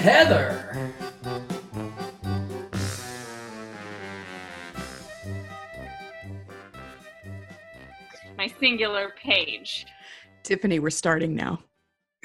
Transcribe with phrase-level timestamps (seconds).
[0.00, 0.90] Heather.
[8.38, 9.84] My singular page.
[10.42, 11.58] Tiffany, we're starting now.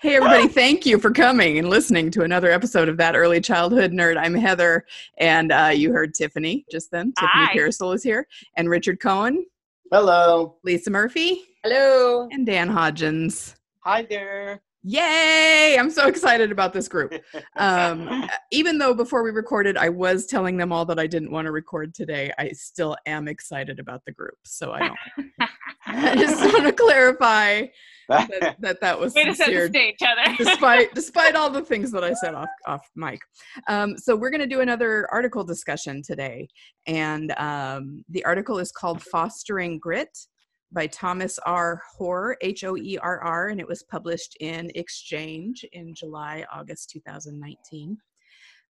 [0.00, 3.92] hey, everybody, thank you for coming and listening to another episode of That Early Childhood
[3.92, 4.16] Nerd.
[4.16, 4.84] I'm Heather,
[5.18, 7.12] and uh, you heard Tiffany just then.
[7.16, 7.52] Tiffany Hi.
[7.52, 8.26] Pearsall is here,
[8.56, 9.46] and Richard Cohen,
[9.92, 10.56] Hello.
[10.64, 12.28] Lisa Murphy, Hello.
[12.32, 13.54] and Dan Hodgins.
[13.84, 14.60] Hi there.
[14.84, 15.76] Yay!
[15.78, 17.14] I'm so excited about this group.
[17.56, 21.46] Um, even though before we recorded, I was telling them all that I didn't want
[21.46, 24.36] to record today, I still am excited about the group.
[24.44, 25.40] So I don't.
[25.86, 27.66] I just want to clarify
[28.08, 30.36] that that, that was Way to set the sincere stage, Heather.
[30.44, 33.20] despite despite all the things that I said off off mic.
[33.68, 36.48] Um, so we're going to do another article discussion today,
[36.86, 40.26] and um, the article is called "Fostering Grit"
[40.72, 41.82] by Thomas R.
[41.98, 46.90] Hoerr, H O E R R, and it was published in Exchange in July August
[46.90, 47.98] 2019.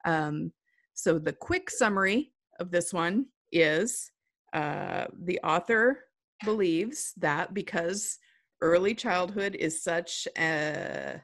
[0.06, 0.51] Um,
[0.94, 4.12] so the quick summary of this one is
[4.53, 6.06] uh, the author
[6.44, 8.18] believes that because
[8.62, 11.22] early childhood is such a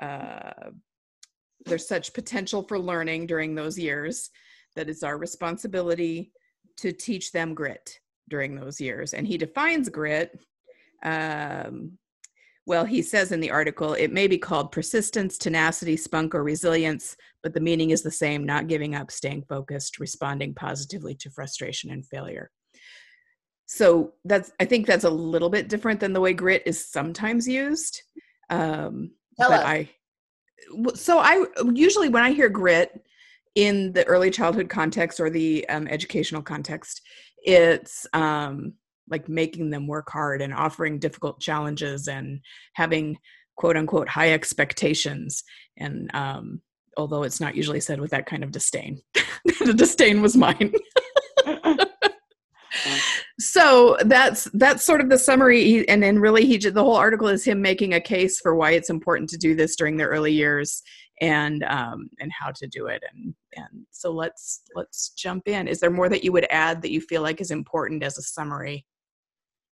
[0.00, 0.70] uh,
[1.66, 4.30] there's such potential for learning during those years
[4.76, 6.32] that it's our responsibility
[6.78, 7.99] to teach them grit
[8.30, 10.38] during those years and he defines grit
[11.04, 11.92] um,
[12.66, 17.16] well he says in the article it may be called persistence tenacity spunk or resilience
[17.42, 21.90] but the meaning is the same not giving up staying focused responding positively to frustration
[21.90, 22.50] and failure
[23.66, 27.46] so that's i think that's a little bit different than the way grit is sometimes
[27.46, 28.02] used
[28.50, 29.66] um Tell but us.
[29.66, 29.88] i
[30.94, 33.00] so i usually when i hear grit
[33.54, 37.02] in the early childhood context or the um, educational context
[37.44, 38.74] it's um
[39.08, 42.40] like making them work hard and offering difficult challenges and
[42.74, 43.18] having
[43.56, 45.42] quote unquote high expectations.
[45.76, 46.60] And um
[46.96, 49.00] although it's not usually said with that kind of disdain.
[49.64, 50.72] The disdain was mine.
[53.38, 55.64] So that's that's sort of the summary.
[55.64, 58.72] He, and then really he the whole article is him making a case for why
[58.72, 60.82] it's important to do this during the early years
[61.20, 65.80] and um and how to do it and and so let's let's jump in is
[65.80, 68.86] there more that you would add that you feel like is important as a summary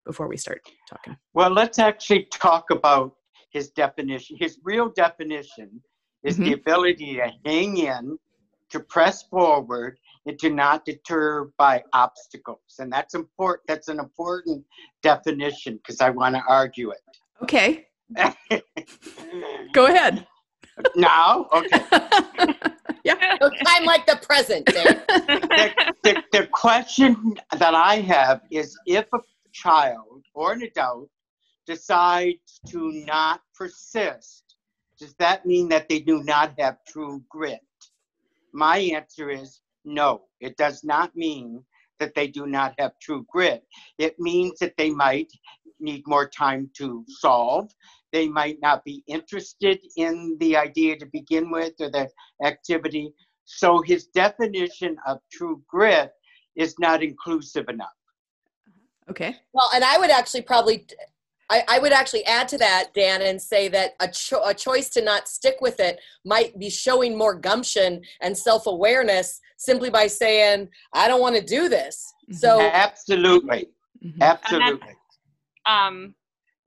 [0.06, 3.14] before we start talking well, let's actually talk about
[3.50, 4.38] his definition.
[4.40, 5.82] His real definition
[6.24, 8.18] is the ability to hang in,
[8.72, 12.76] to press forward, and to not deter by obstacles.
[12.80, 13.68] And that's important.
[13.68, 14.66] That's an important
[15.02, 17.00] definition because I want to argue it.
[17.44, 17.86] okay
[19.74, 20.26] go ahead
[20.96, 21.82] now, okay.
[23.04, 29.06] yeah No time like the present, the, the, the question that I have is if
[29.14, 29.20] a
[29.54, 31.10] child or an adult
[31.66, 34.56] decides to not persist,
[35.00, 37.60] does that mean that they do not have true grit?
[38.54, 41.64] My answer is no, it does not mean
[42.00, 43.64] that they do not have true grit.
[43.98, 45.32] It means that they might
[45.80, 47.72] need more time to solve.
[48.14, 52.10] They might not be interested in the idea to begin with or the
[52.44, 53.14] activity.
[53.46, 56.12] So his definition of true grit
[56.56, 57.90] is not inclusive enough.
[59.10, 60.86] okay Well, and I would actually probably
[61.50, 64.90] I, I would actually add to that, Dan, and say that a, cho- a choice
[64.90, 70.08] to not stick with it might be showing more gumption and self awareness simply by
[70.08, 72.14] saying, I don't want to do this.
[72.32, 73.70] So, Absolutely.
[74.06, 74.22] Mhm.
[74.22, 74.90] Absolutely.
[75.66, 76.14] um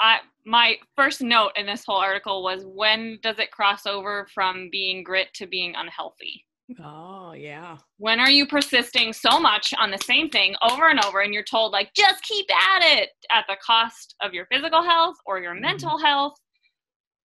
[0.00, 4.68] i my first note in this whole article was when does it cross over from
[4.72, 6.44] being grit to being unhealthy
[6.84, 7.78] Oh, yeah.
[7.98, 11.42] when are you persisting so much on the same thing over and over and you're
[11.42, 15.54] told like just keep at it at the cost of your physical health or your
[15.56, 15.62] Mhm.
[15.62, 16.34] mental health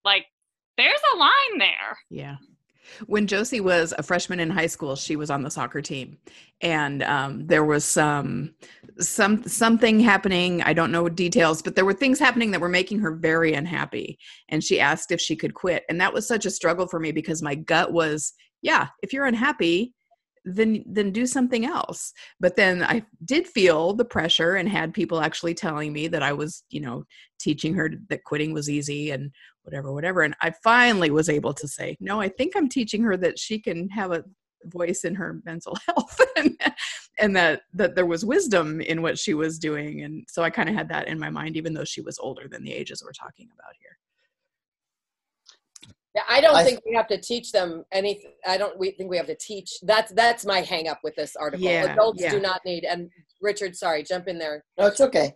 [0.04, 0.26] like
[0.78, 2.36] there's a line there Yeah.
[3.08, 6.18] When Josie was a freshman in high school, she was on the soccer team,
[6.62, 8.54] and um, there was some
[9.00, 10.62] some something happening.
[10.64, 14.18] I don't know details, but there were things happening that were making her very unhappy.
[14.50, 17.12] And she asked if she could quit, and that was such a struggle for me
[17.12, 19.94] because my gut was, yeah, if you're unhappy,
[20.46, 22.14] then then do something else.
[22.40, 26.34] But then I did feel the pressure and had people actually telling me that I
[26.34, 27.04] was, you know,
[27.40, 29.32] teaching her that quitting was easy and
[29.66, 30.22] whatever, whatever.
[30.22, 33.60] And I finally was able to say, no, I think I'm teaching her that she
[33.60, 34.24] can have a
[34.66, 36.58] voice in her mental health and,
[37.20, 40.04] and that that there was wisdom in what she was doing.
[40.04, 42.48] And so I kind of had that in my mind, even though she was older
[42.48, 43.98] than the ages we're talking about here.
[46.16, 48.34] Yeah, I don't I- think we have to teach them anything.
[48.48, 49.72] I don't we think we have to teach.
[49.84, 51.66] That's that's my hang up with this article.
[51.66, 52.32] Yeah, Adults yeah.
[52.32, 53.10] do not need and
[53.42, 54.64] Richard, sorry, jump in there.
[54.78, 55.36] No, it's okay.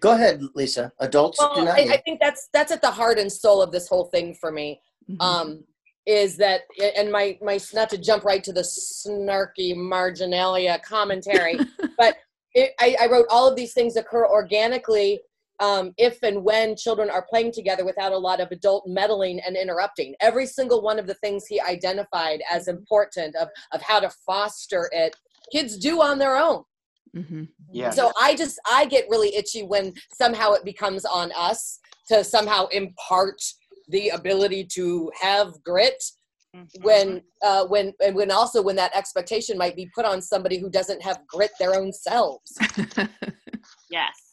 [0.00, 0.92] Go ahead, Lisa.
[1.00, 1.94] Adults do not I.
[1.94, 4.80] I think that's that's at the heart and soul of this whole thing for me.
[5.08, 5.22] Mhm.
[5.22, 5.64] Um,
[6.06, 6.62] is that
[6.96, 11.58] and my my not to jump right to the snarky marginalia commentary,
[11.98, 12.16] but
[12.54, 15.20] it, I, I wrote all of these things occur organically
[15.60, 19.56] um, if and when children are playing together without a lot of adult meddling and
[19.56, 20.14] interrupting.
[20.20, 24.88] Every single one of the things he identified as important of of how to foster
[24.92, 25.16] it,
[25.52, 26.62] kids do on their own.
[27.16, 27.48] Mhm.
[27.72, 27.90] Yeah.
[27.90, 31.78] So I just I get really itchy when somehow it becomes on us
[32.08, 33.40] to somehow impart
[33.88, 36.02] the ability to have grit
[36.82, 40.70] when uh, when and when also when that expectation might be put on somebody who
[40.70, 42.56] doesn't have grit their own selves.
[43.90, 44.26] yes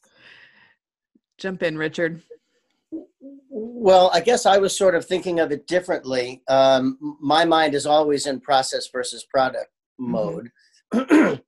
[1.43, 2.21] Jump in, Richard.
[3.49, 6.41] Well, I guess I was sort of thinking of it differently.
[6.47, 9.69] Um, my mind is always in process versus product
[9.99, 10.51] mode.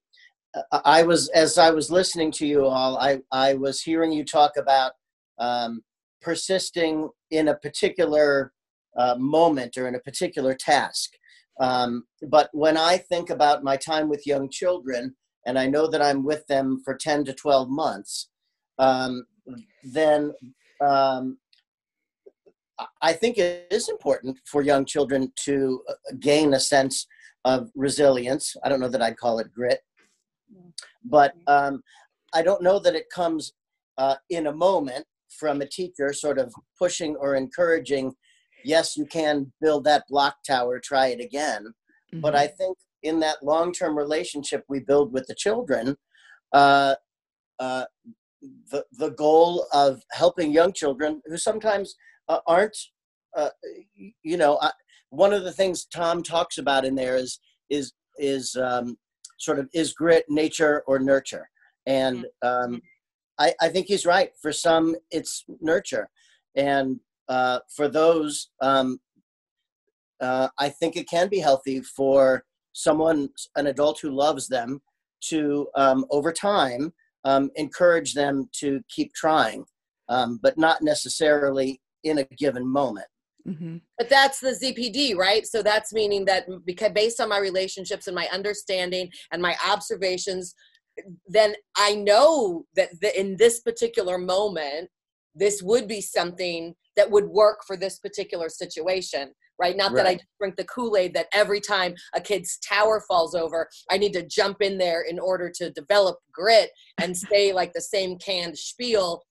[0.72, 4.57] I- was, as I was listening to you all, I, I was hearing you talk
[4.57, 4.94] about
[5.40, 5.81] um,
[6.22, 8.54] persisting in a particular
[8.98, 11.12] uh, moment or in a particular task.
[11.60, 15.16] Um, but when I think about my time with young children,
[15.46, 18.30] and I know that I'm with them for 10 to 12 months,
[18.80, 19.25] um,
[19.84, 20.34] then
[20.81, 21.38] um,
[22.80, 27.08] I- I think it is important for young children to uh, gain a sense
[27.46, 28.56] of resilience.
[28.63, 29.81] I don't know that I'd call it grit,
[31.03, 31.81] but um,
[32.33, 33.53] I don't know that it comes
[33.97, 38.13] uh, in a moment from a teacher sort of pushing or encouraging,
[38.63, 41.74] yes, you can build that block tower, try it again.
[42.13, 42.38] But Mhm.
[42.38, 45.97] I think in that long term relationship we build with the children,
[46.51, 46.95] uh,
[47.59, 47.86] uh,
[48.71, 51.95] the, the goal of helping young children who sometimes
[52.27, 52.77] uh, aren't,
[53.36, 53.50] uh,
[54.24, 54.59] you know,
[55.09, 57.39] one of the things Tom talks about in there is
[57.69, 58.98] is is um,
[59.38, 61.50] sort of is grit nature or nurture,
[61.86, 62.82] and um,
[63.40, 64.32] I, I think he's right.
[64.42, 66.10] For some, it's nurture,
[66.56, 69.00] and uh, for those, um,
[70.22, 72.44] uh, I think it can be healthy for
[72.74, 74.82] someone, an adult who loves them,
[75.30, 79.65] to um, over time um, encourage them to keep trying,
[80.10, 83.08] um, but not necessarily in a given moment.
[83.48, 83.82] Mhm.
[83.98, 85.46] But that's the ZPD, right?
[85.46, 90.56] So that's meaning that because based on my relationships and my understanding and my observations,
[91.28, 94.90] then I know that the, in this particular moment,
[95.36, 99.75] this would be something that would work for this particular situation, right?
[99.75, 103.70] Not that I drink the Kool Aid that every time a kid's tower falls over,
[103.92, 107.82] I need to jump in there in order to develop grit and say like the
[107.82, 109.24] same canned spiel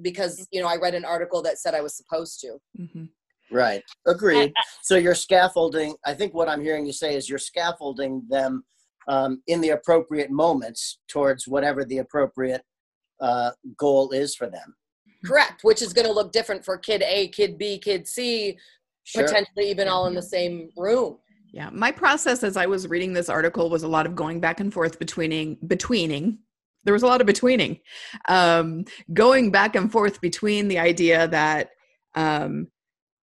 [0.00, 2.58] because you know I read an article that said I was supposed to.
[2.80, 3.10] Mhm.
[3.52, 3.82] Right.
[4.06, 4.52] Agreed.
[4.82, 5.94] So you're scaffolding.
[6.04, 8.64] I think what I'm hearing you say is you're scaffolding them
[9.08, 12.62] um, in the appropriate moments towards whatever the appropriate
[13.20, 14.74] uh, goal is for them.
[15.24, 18.58] Correct, which is going to look different for kid A, kid B, kid C,
[19.04, 19.24] Sure.
[19.24, 21.18] potentially even all in the same room.
[21.52, 24.60] Yeah, my process as I was reading this article was a lot of going back
[24.60, 26.38] and forth betweening betweening.
[26.84, 27.78] There was a lot of betweening,
[28.28, 31.70] um, going back and forth between the idea that
[32.14, 32.68] um,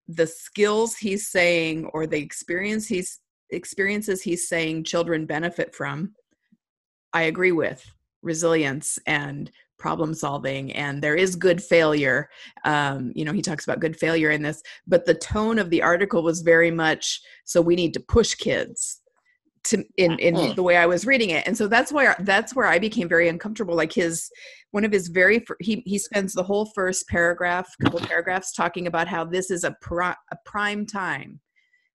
[0.09, 3.19] the skills he's saying or the experience he's
[3.51, 6.13] experiences he's saying children benefit from.
[7.13, 7.83] I agree with
[8.21, 12.29] resilience and problem solving and there is good failure
[12.65, 15.81] um, you know he talks about good failure in this but the tone of the
[15.81, 18.98] article was very much so we need to push kids
[19.65, 20.53] to in in Hmm.
[20.55, 23.27] the way I was reading it, and so that's why that's where I became very
[23.27, 23.75] uncomfortable.
[23.75, 24.29] Like his
[24.71, 29.07] one of his very he he spends the whole first paragraph, couple paragraphs, talking about
[29.07, 31.39] how this is a pri- a prime time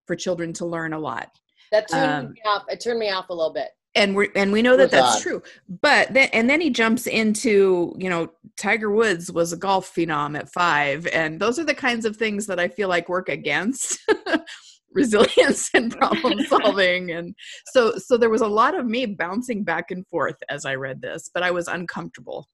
[0.07, 1.31] for children to learn a lot,
[1.73, 2.65] That turned Um, me off.
[2.69, 3.71] It turned me off a little bit.
[3.97, 5.23] and we and we know that that's God.
[5.23, 5.43] true.
[5.81, 10.37] But then and then he jumps into you know Tiger Woods was a golf phenom
[10.39, 13.99] at five, and those are the kinds of things that I feel like work against
[14.95, 17.35] resilience and problem solving and
[17.67, 21.03] so so there was a lot of me bouncing back and forth as i read
[21.03, 22.47] this but i was uncomfortable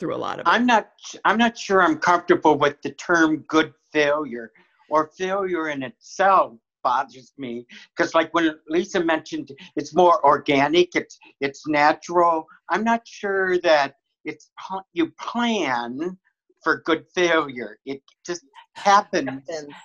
[0.00, 0.90] through a lot of it I'm not.
[1.24, 4.50] I'm not sure I'm comfortable with the term "good failure"
[4.90, 10.94] or failure in itself bothers me because, like when Lisa mentioned, it's more organic.
[10.94, 12.46] It's it's natural.
[12.70, 14.50] I'm not sure that it's
[14.92, 16.16] you plan
[16.64, 17.78] for good failure.
[17.84, 18.44] It just
[18.74, 19.42] happens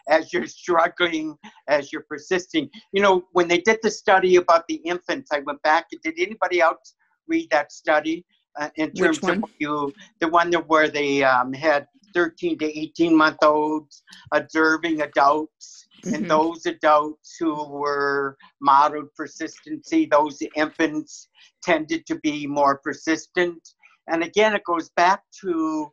[0.07, 2.69] as you're struggling, as you're persisting.
[2.93, 5.87] You know, when they did the study about the infants, I went back.
[5.91, 6.95] And did anybody else
[7.27, 8.25] read that study?
[8.59, 9.43] Uh, in Which terms one?
[9.43, 14.01] of you, the one that where they um, had 13 to 18 month olds
[14.33, 16.15] observing adults, Mhm.
[16.15, 21.27] and those adults who were modeled persistency, those infants
[21.61, 23.61] tended to be more persistent.
[24.07, 25.91] And again, it goes back to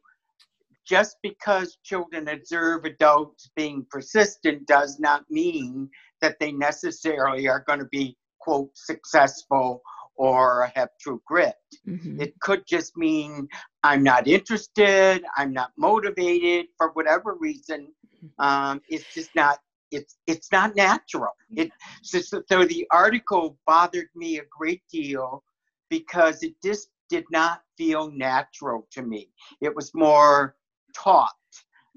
[0.87, 5.91] just because children observe adults being persistent does not mean
[6.21, 9.83] that they necessarily are going to be, quote, successful
[10.17, 11.57] or have true grit.
[11.87, 12.21] Mhm.
[12.21, 13.49] It could just mean
[13.83, 17.93] I'm not interested, I'm not motivated for whatever reason.
[18.39, 19.59] Um, it's just not.
[19.93, 21.31] It's it's not natural.
[21.57, 21.71] It
[22.03, 25.45] so, so so the article bothered me a great deal
[25.91, 29.31] because it just did not feel natural to me.
[29.61, 30.57] It was more
[30.97, 31.33] taught.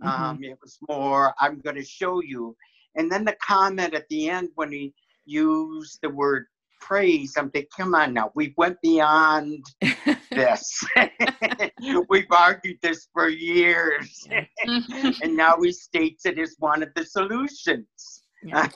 [0.01, 2.55] Um, it was more I'm going to show you.
[2.95, 4.93] And then the comment at the end when he
[5.25, 6.45] used the word
[6.81, 9.65] praise, I'm thinking, come on now, we went beyond
[10.31, 10.83] this.
[12.09, 14.27] We've argued this for years,
[14.63, 18.23] and now he states it as one of the solutions.
[18.41, 18.69] Yeah.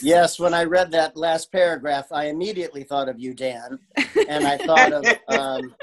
[0.00, 3.78] Yes, when I read that last paragraph, I immediately thought of you, Dan,
[4.26, 5.74] and I thought of um,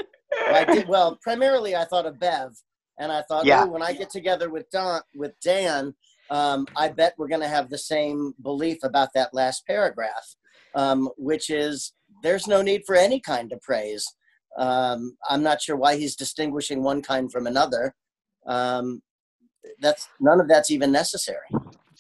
[0.48, 1.18] I did well.
[1.22, 2.56] Primarily, I thought of Bev,
[3.00, 3.64] and I thought, Yeah.
[3.64, 5.96] when I get together with Don, with Dan,
[6.30, 10.36] um, I bet we're going to have the same belief about that last paragraph,
[10.76, 14.06] um, which is there's no need for any kind of praise.
[14.58, 17.96] Um, I'm not sure why he's distinguishing one kind from another.
[18.46, 19.02] Um,
[19.82, 21.48] that's none of that's even necessary.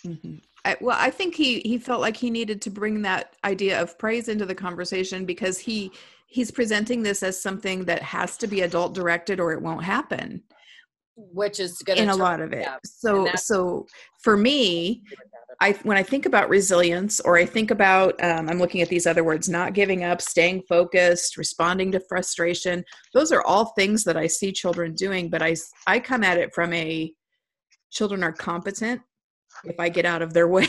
[0.05, 0.41] Mhm.
[0.65, 3.97] I, well, I think he he felt like he needed to bring that idea of
[3.97, 5.91] praise into the conversation because he
[6.27, 10.43] he's presenting this as something that has to be adult directed or it won't happen
[11.31, 12.67] which is going to in a lot of it.
[12.83, 13.85] So so
[14.23, 15.03] for me,
[15.61, 19.05] I when I think about resilience or I think about um, I'm looking at these
[19.05, 22.83] other words, not giving up, staying focused, responding to frustration.
[23.13, 25.55] Those are all things that I see children doing, but I
[25.87, 27.13] I come at it from a
[27.91, 29.01] children are competent
[29.65, 30.67] if I get out of their way.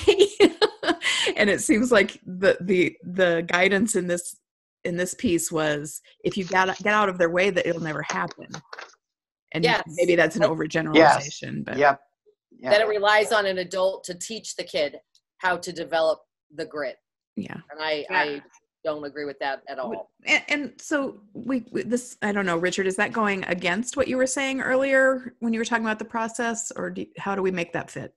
[1.37, 4.37] and it seems like the the the guidance in this
[4.85, 8.03] in this piece was if you get get out of their way that it'll never
[8.03, 8.49] happen.
[9.53, 9.83] And Yes.
[9.89, 12.01] maybe that's an overgeneralization, but Yep.
[12.59, 12.71] Yeah.
[12.71, 14.97] that it relies on an adult to teach the kid
[15.39, 16.21] how to develop
[16.55, 16.97] the grit
[17.37, 17.55] yeah.
[17.71, 18.43] and i i
[18.85, 22.59] don't agree with that at all And, and so we, we this I don't know,
[22.59, 25.99] Richard, is that going against what you were saying earlier when you were talking about
[25.99, 28.15] the process, or do, how do we make that fit?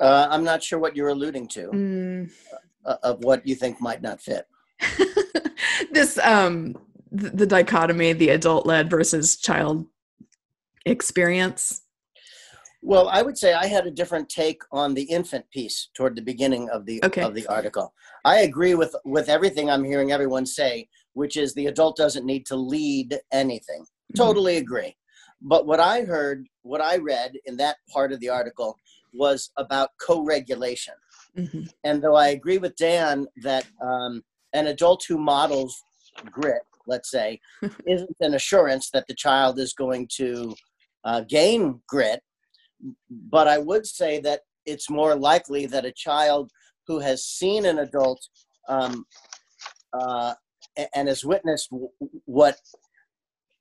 [0.00, 2.30] Uh, I'm not sure what you're alluding to Mm.
[2.84, 4.46] uh, of what you think might not fit.
[5.92, 6.76] this um
[7.12, 9.86] the, the dichotomy, the adult led versus child
[10.86, 11.82] experience.
[12.82, 16.22] Well, I would say I had a different take on the infant piece toward the
[16.22, 17.22] beginning of the Okay.
[17.22, 17.94] of the article.
[18.24, 22.44] I agree with with everything I'm hearing everyone say, which is the adult doesn't need
[22.46, 23.82] to lead anything.
[23.82, 24.22] Mm-hmm.
[24.22, 24.94] Totally agree.
[25.40, 28.76] But what I heard, what I read in that part of the article
[29.14, 30.94] was about co-regulation.
[31.36, 31.68] Mhm.
[31.84, 34.22] And though I agree with Dan that um,
[34.52, 35.82] an adult who models
[36.30, 37.40] grit, let's say,
[37.86, 40.54] isn't an assurance that the child is going to
[41.04, 42.20] uh, gain grit,
[43.10, 46.50] but I would say that it's more likely that a child
[46.86, 48.20] who has seen an adult
[48.68, 49.04] um,
[49.92, 50.34] uh,
[50.94, 51.88] and has witnessed w-
[52.24, 52.56] what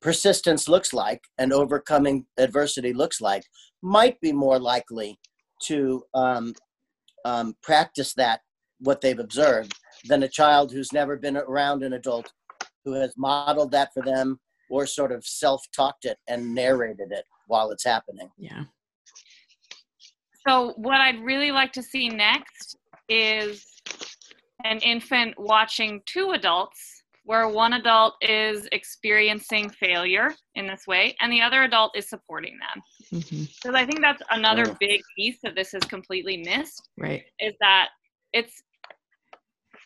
[0.01, 3.43] persistence looks like and overcoming adversity looks like
[3.81, 5.17] might be more likely
[5.62, 6.53] to um,
[7.25, 8.41] um, practice that
[8.79, 9.73] what they've observed
[10.05, 12.31] than a child who's never been around an adult
[12.83, 14.39] who has modeled that for them
[14.74, 18.27] or sort of self-talked it and narrated it while it's happening.
[18.39, 18.63] Yeah.
[20.48, 22.75] So, what I'd really like to see next
[23.08, 23.63] is
[24.65, 31.32] an infant watching two adults, where one adult is experiencing failure in this way, and
[31.32, 33.22] the other adult is supporting them.
[33.22, 34.77] hmm Because I think that's another Oh.
[34.80, 37.24] big piece that this is completely missed Right.
[37.39, 37.89] is that
[38.34, 38.63] it's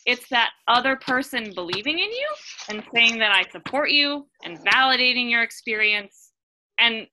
[0.07, 2.27] it's that other person believing in you
[2.69, 6.31] and saying that I support you and validating your experience.
[6.79, 7.07] And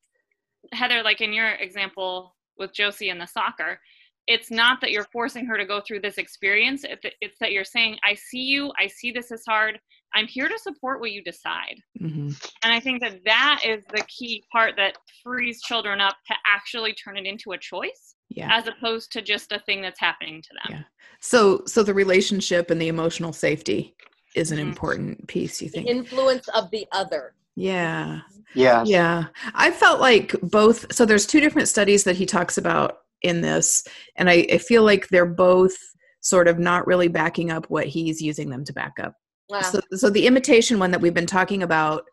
[0.73, 3.81] Heather, like in your example with Josie and the soccer,
[4.29, 6.85] it's not that you're forcing her to go through this experience.
[7.21, 9.79] It's that you're saying, I see you, I see this is hard.
[10.15, 11.75] I'm here to support what you decide.
[11.99, 12.31] hmm
[12.63, 16.95] And I think that that is the key part that frees children up to actually
[16.95, 18.57] turn it into a choice Yeah.
[18.57, 20.79] as opposed to just a thing that's happening to them.
[20.79, 20.83] Yeah.
[21.21, 23.95] So so the relationship and the emotional safety
[24.35, 24.63] is an Mhm.
[24.69, 25.63] important piece.
[25.63, 25.89] You The think?
[25.89, 27.35] influence of the other.
[27.57, 28.21] Yeah.
[28.55, 28.83] Yeah.
[28.85, 29.25] Yeah.
[29.55, 30.93] I felt like both.
[30.93, 33.85] So there's two different studies that he talks about in this,
[34.17, 35.77] and I, I feel like they're both
[36.21, 39.15] sort of not really backing up what he's using them to back up.
[39.49, 39.61] Wow.
[39.63, 42.05] So, so the imitation one that we've been talking about,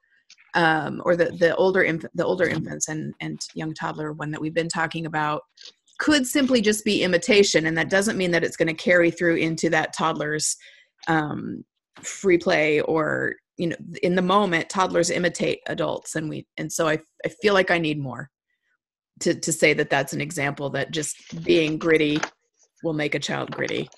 [0.53, 4.41] um, or the the older inf- the older infants and and young toddler one that
[4.41, 5.41] we've been talking about,
[6.01, 9.35] could simply just be imitation, and that doesn't mean that it's going to carry through
[9.35, 10.57] into that toddler's
[11.07, 11.63] um,
[12.01, 16.87] free play or you know in the moment toddlers imitate adults and we and so
[16.87, 18.29] I, I feel like i need more
[19.19, 22.19] to to say that that's an example that just being gritty
[22.83, 23.89] will make a child gritty.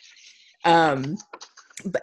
[0.65, 1.17] Um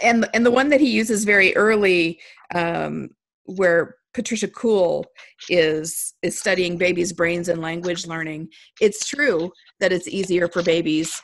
[0.02, 2.20] and and the one that he uses very early
[2.54, 3.10] um
[3.44, 5.04] where patricia kuhl
[5.48, 8.48] is is studying babies brains and language learning.
[8.80, 11.20] It's true that it's easier for babies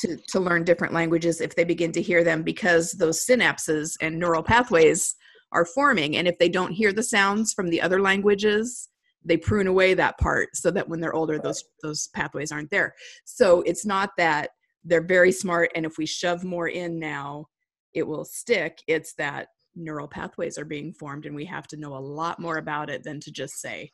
[0.00, 4.18] to to learn different languages if they begin to hear them because those synapses and
[4.18, 5.14] neural pathways
[5.52, 6.16] are forming.
[6.16, 8.88] And if they don't hear the sounds from the other languages
[9.24, 12.94] they prune away that part so that when they're older those those pathways aren't there.
[13.24, 14.50] So it's not that
[14.84, 17.46] they're very smart and if we shove more in now
[17.94, 18.78] it will stick.
[18.86, 22.58] It's that neural pathways are being formed and we have to know a lot more
[22.58, 23.90] about it than to just say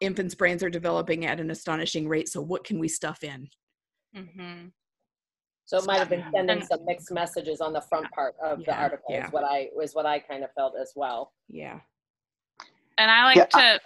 [0.00, 3.48] infants brains are developing at an astonishing rate so what can we stuff in
[4.14, 4.66] hmm
[5.66, 8.72] So it might have been sending some mixed messages on the front part of the
[8.72, 9.14] Yeah, article.
[9.14, 9.26] yeah.
[9.26, 11.32] Is what I was what I kind of felt as well.
[11.48, 11.80] yeah
[12.98, 13.80] And I like Yeah, to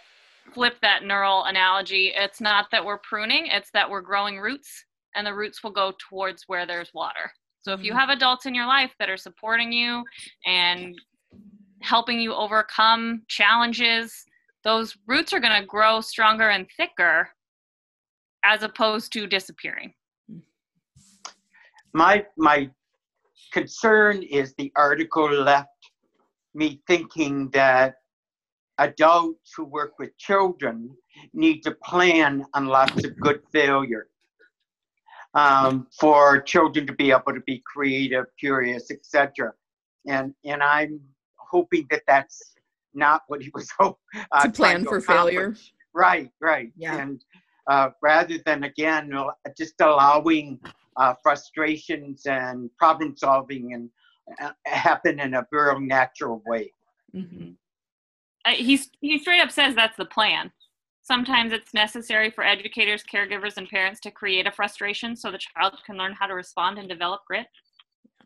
[0.53, 2.13] flip that neural analogy.
[2.15, 4.85] It's not that we're pruning, it's that we're growing roots,
[5.15, 7.31] and the roots will go towards where there's water.
[7.63, 7.99] So if you Mhm.
[7.99, 10.05] have adults in your life that are supporting you
[10.47, 10.95] and
[11.85, 14.25] helping you overcome challenges,
[14.65, 17.29] those roots are going to grow stronger and thicker
[18.45, 19.93] as opposed to disappearing.
[21.93, 22.69] my my
[23.53, 25.69] concern is the article left
[26.55, 27.95] me thinking that
[28.79, 30.91] adults who work with children
[31.33, 34.09] need to plan on lots of good failure
[35.35, 39.53] um, for children to be able to be creative, curious, etc.
[40.07, 41.01] And and I'm
[41.55, 42.55] hoping that that's
[42.95, 43.99] not what he was hope,
[44.33, 45.55] uh, To plan trying for failure.
[45.95, 46.73] Right, right.
[46.77, 47.01] Yeah.
[47.01, 47.25] And
[47.71, 49.13] uh, rather than again
[49.57, 50.61] just allowing
[50.97, 53.85] uh, frustrations and problem solving and
[54.43, 56.73] uh, happen in a very natural way.
[57.13, 57.51] hmm
[58.47, 60.51] Uh, he's, he straight up says that's the plan.
[61.03, 65.75] Sometimes it's necessary for educators, caregivers, and parents to create a frustration so the child
[65.87, 67.47] can learn how to respond and develop grit.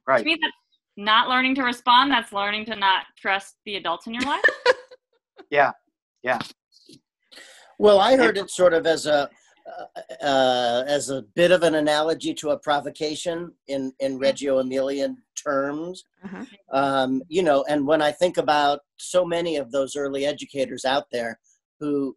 [0.07, 0.21] Right.
[0.21, 0.68] To me, that's
[0.99, 2.11] not learning to respond.
[2.11, 4.45] That's learning to not trust the adults in your life.
[5.51, 5.73] Yeah.
[6.23, 6.41] Yeah.
[7.79, 9.31] Well, I heard it sort of as a
[9.67, 15.17] uh, uh, as a bit of an analogy to a provocation in in Reggio Emilian
[15.43, 16.05] terms.
[16.23, 16.45] Uh-huh.
[16.71, 21.05] Um, you know, and when I think about so many of those early educators out
[21.13, 21.39] there
[21.81, 22.15] who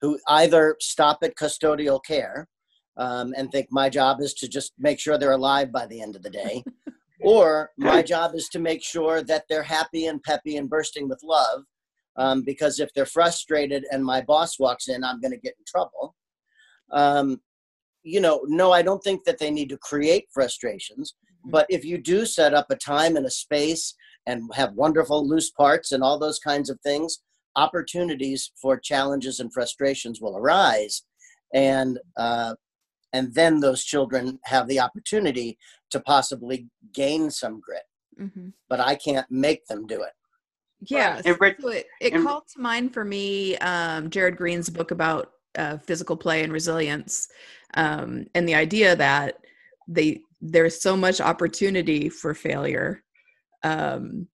[0.00, 2.48] who either stop at custodial care
[2.96, 6.16] um, and think my job is to just make sure they're alive by the end
[6.16, 6.62] of the day,
[7.26, 11.20] or my job is to make sure that they're happy and peppy and bursting with
[11.22, 11.64] love.
[12.18, 15.64] Um, because if they're frustrated and my boss walks in, I'm going to get in
[15.66, 16.14] trouble.
[16.90, 17.42] Um,
[18.02, 21.14] you know, no, I don't think that they need to create frustrations.
[21.44, 23.94] But if you do set up a time and a space
[24.26, 27.18] and have wonderful loose parts and all those kinds of things,
[27.54, 31.02] opportunities for challenges and frustrations will arise,
[31.52, 32.54] and uh,
[33.12, 35.58] and then those children have the opportunity
[35.90, 37.82] to possibly gain some grit.
[38.18, 40.12] hmm But I can't make them do it.
[40.80, 44.68] Yeah, And Rich- so it, it and- called to mind for me um, Jared Green's
[44.68, 47.28] book about uh, physical play and resilience,
[47.74, 49.38] um, and the idea that
[49.88, 53.02] they there's so much opportunity for failure
[53.62, 54.28] um,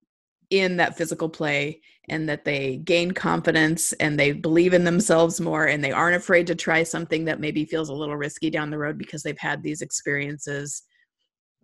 [0.53, 5.65] in that physical play and that they gain confidence and they believe in themselves more
[5.65, 8.77] and they aren't afraid to try something that maybe feels a little risky down the
[8.77, 10.83] road because they've had these experiences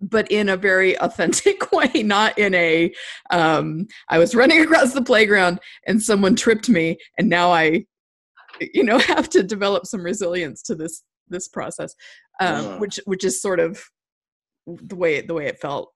[0.01, 2.91] but in a very authentic way not in a
[3.31, 7.85] um, I was running across the playground and someone tripped me and now i
[8.61, 11.95] you know have to develop some resilience to this this process
[12.41, 12.79] um, Yeah.
[12.79, 13.85] which which is sort of
[14.67, 15.93] the way the way it felt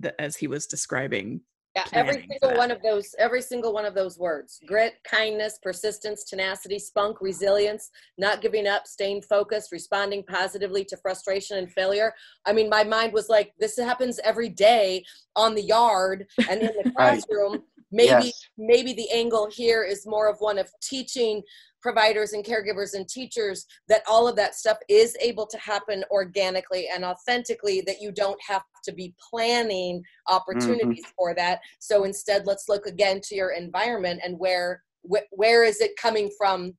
[0.00, 1.40] th- as he was describing
[1.74, 6.24] Yeah, every single one of those, every single one of those words grit, kindness, persistence,
[6.24, 12.12] tenacity, spunk, resilience, not giving up, staying focused, responding positively to frustration and failure.
[12.44, 15.02] I mean, my mind was like, this happens every day
[15.34, 17.62] on the yard and in the classroom.
[17.90, 18.48] Maybe, Yes.
[18.58, 21.42] maybe the angle here is more of one of teaching
[21.82, 26.88] providers and caregivers and teachers that all of that stuff is able to happen organically
[26.94, 31.16] and authentically that you don't have to be planning opportunities mm-hmm.
[31.16, 31.60] for that.
[31.80, 36.30] So instead let's look again to your environment and where wh- where is it coming
[36.38, 36.74] from?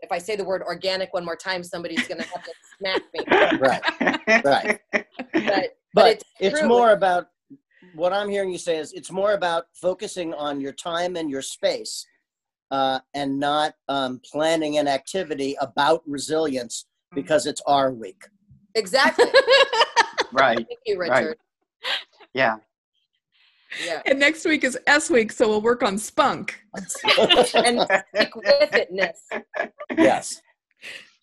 [0.00, 3.02] If i say the word organic one more time somebody's going to have to smack
[3.14, 3.24] me.
[3.58, 4.40] Right.
[4.44, 4.80] Right.
[4.92, 7.28] but But it's it's, more about
[7.94, 11.42] what I'm hearing you say is it's more about focusing on your time and your
[11.42, 12.06] space
[12.70, 18.22] uh, and not um, planning an activity about resilience because it's our week.
[18.74, 19.24] exactly
[20.32, 20.56] right.
[20.56, 21.10] thank you Right.
[21.10, 21.38] richard
[22.34, 22.56] Yeah.
[23.84, 26.60] yeah and next week is s week so we'll work on spunk
[27.54, 27.80] and
[28.14, 29.18] stick with itness
[29.96, 30.40] yes.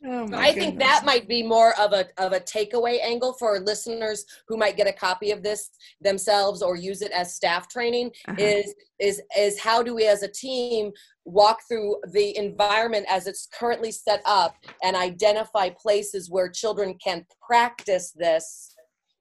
[0.05, 3.33] oh So my I think that might be more of a of a takeaway angle
[3.33, 5.69] for listeners who might get a copy of this
[6.01, 8.35] themselves or use it as staff training Uh-huh.
[8.51, 10.91] is is is how do we as a team
[11.25, 17.25] walk through the environment as it's currently set up and identify places where children can
[17.45, 18.75] practice this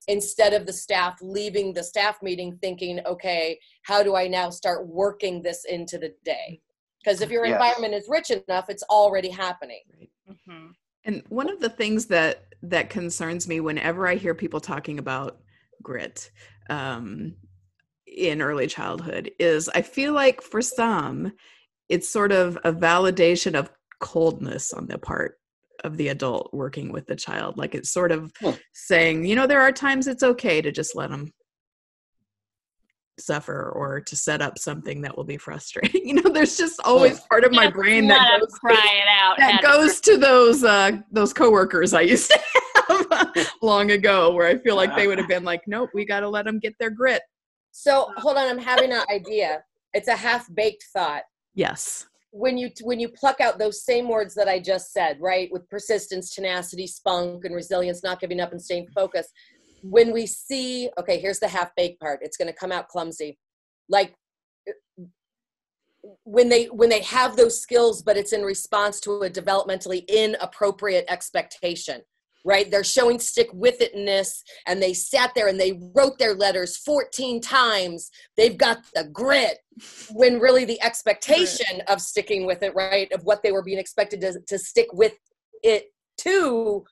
[0.09, 4.85] instead of the staff leaving the staff meeting thinking okay how do i now start
[4.85, 6.59] working this into the day
[7.01, 7.53] because if your Yes.
[7.53, 9.81] environment is rich enough it's already happening
[10.29, 10.73] Mhm.
[11.05, 15.39] And one of the things that that concerns me whenever I hear people talking about
[15.81, 16.31] grit
[16.69, 17.35] um,
[18.07, 21.33] in early childhood is I feel like for some
[21.89, 25.37] it's sort of a validation of coldness on the part
[25.83, 27.57] of the adult working with the child.
[27.57, 28.31] Like it's sort of
[28.73, 31.31] saying, you know, there are times it's okay to just let them
[33.19, 36.01] suffer or to set up something that will be frustrating.
[36.13, 38.59] You know, there's just always part of my Just brain let that 'em goes to-
[38.59, 39.37] cry it out.
[39.37, 42.39] that goes to those uh those coworkers I used to
[42.89, 46.19] have long ago where I feel like they would have been like, nope, we got
[46.21, 47.21] to let them get their grit.
[47.71, 49.63] So hold on, I'm having an idea.
[49.93, 51.23] It's a half-baked thought.
[51.53, 52.07] Yes.
[52.31, 55.69] When you when you pluck out those same words that I just said, right, with
[55.69, 59.29] persistence, tenacity, spunk, and resilience, not giving up and staying focused.
[59.83, 62.19] When we see, okay, here's the half-baked part.
[62.23, 63.37] It's going to come out clumsy,
[63.87, 64.15] like
[64.67, 65.03] uh,
[66.23, 71.05] when they when they have those skills, but it's in response to a developmentally inappropriate
[71.09, 72.01] expectation.
[72.45, 76.75] Right, they're showing stick with itness, and they sat there and they wrote their letters
[76.77, 78.11] 14 times.
[78.35, 79.59] They've got the grit,
[80.11, 84.19] when really the expectation of sticking with it, right, of what they were being expected
[84.21, 85.13] to, to stick with
[85.63, 85.85] it
[86.17, 86.83] to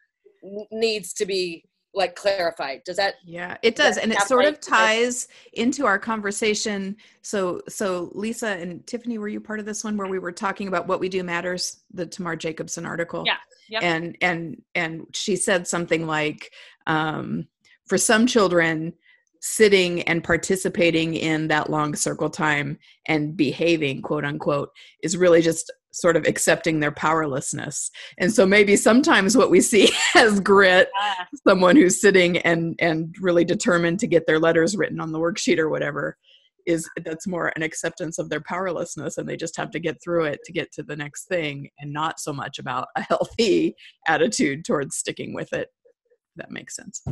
[0.72, 2.82] needs to be like clarified.
[2.86, 3.98] Does that Yeah, it does.
[3.98, 4.62] Yeah, And it yeah, sort of right.
[4.62, 6.96] ties into our conversation.
[7.22, 10.68] So so Lisa and Tiffany, were you part of this one where we were talking
[10.68, 13.24] about what we do matters, the Tamar Jacobson article?
[13.26, 13.38] Yeah,
[13.72, 13.84] yep.
[13.84, 16.52] And and and she said something like,
[16.88, 17.48] um,
[17.88, 18.94] for some children,
[19.40, 24.70] sitting and participating in that long circle time and behaving, quote unquote,
[25.02, 27.92] is really just sort of accepting their powerlessness.
[28.18, 33.16] And so maybe sometimes what we see as grit Ah, someone who's sitting and and
[33.20, 36.18] really determined to get their letters written on the worksheet or whatever
[36.66, 40.26] is that's more an acceptance of their powerlessness and they just have to get through
[40.26, 43.76] it to get to the next thing and not so much about a healthy
[44.08, 47.04] attitude towards sticking with it if that makes sense.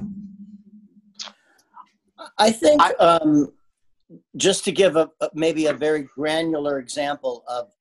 [2.38, 3.51] I think I- um,
[4.35, 7.71] just to give a, a- maybe a very granular example of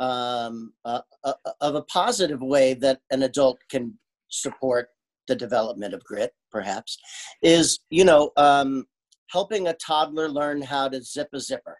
[0.00, 4.90] um, uh, uh, of a positive way that an adult can support
[5.26, 6.98] the development of grit, perhaps,
[7.42, 8.86] is you know um,
[9.30, 11.78] helping a toddler learn how to zip a zipper.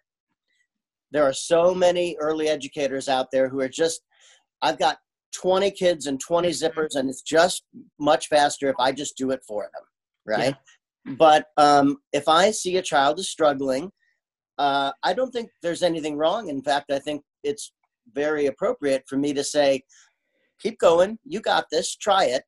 [1.11, 4.01] There are so many early educators out there who are just.
[4.61, 4.97] I've got
[5.33, 7.63] 20 kids and 20 zippers, and it's just
[7.99, 9.83] much faster if I just do it for them,
[10.25, 10.55] right?
[11.17, 13.91] But um, if I see a child is struggling,
[14.57, 16.49] uh, I don't think there's anything wrong.
[16.49, 17.71] In fact, I think it's
[18.13, 19.83] very appropriate for me to say,
[20.61, 21.17] keep going.
[21.23, 21.95] You got this.
[21.95, 22.43] Try it.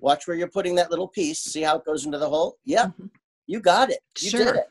[0.00, 1.40] Watch where you're putting that little piece.
[1.42, 2.56] See how it goes into the hole.
[2.64, 3.10] Yeah, Mhm.
[3.46, 3.98] You got it.
[4.20, 4.44] You Sure.
[4.44, 4.68] did it.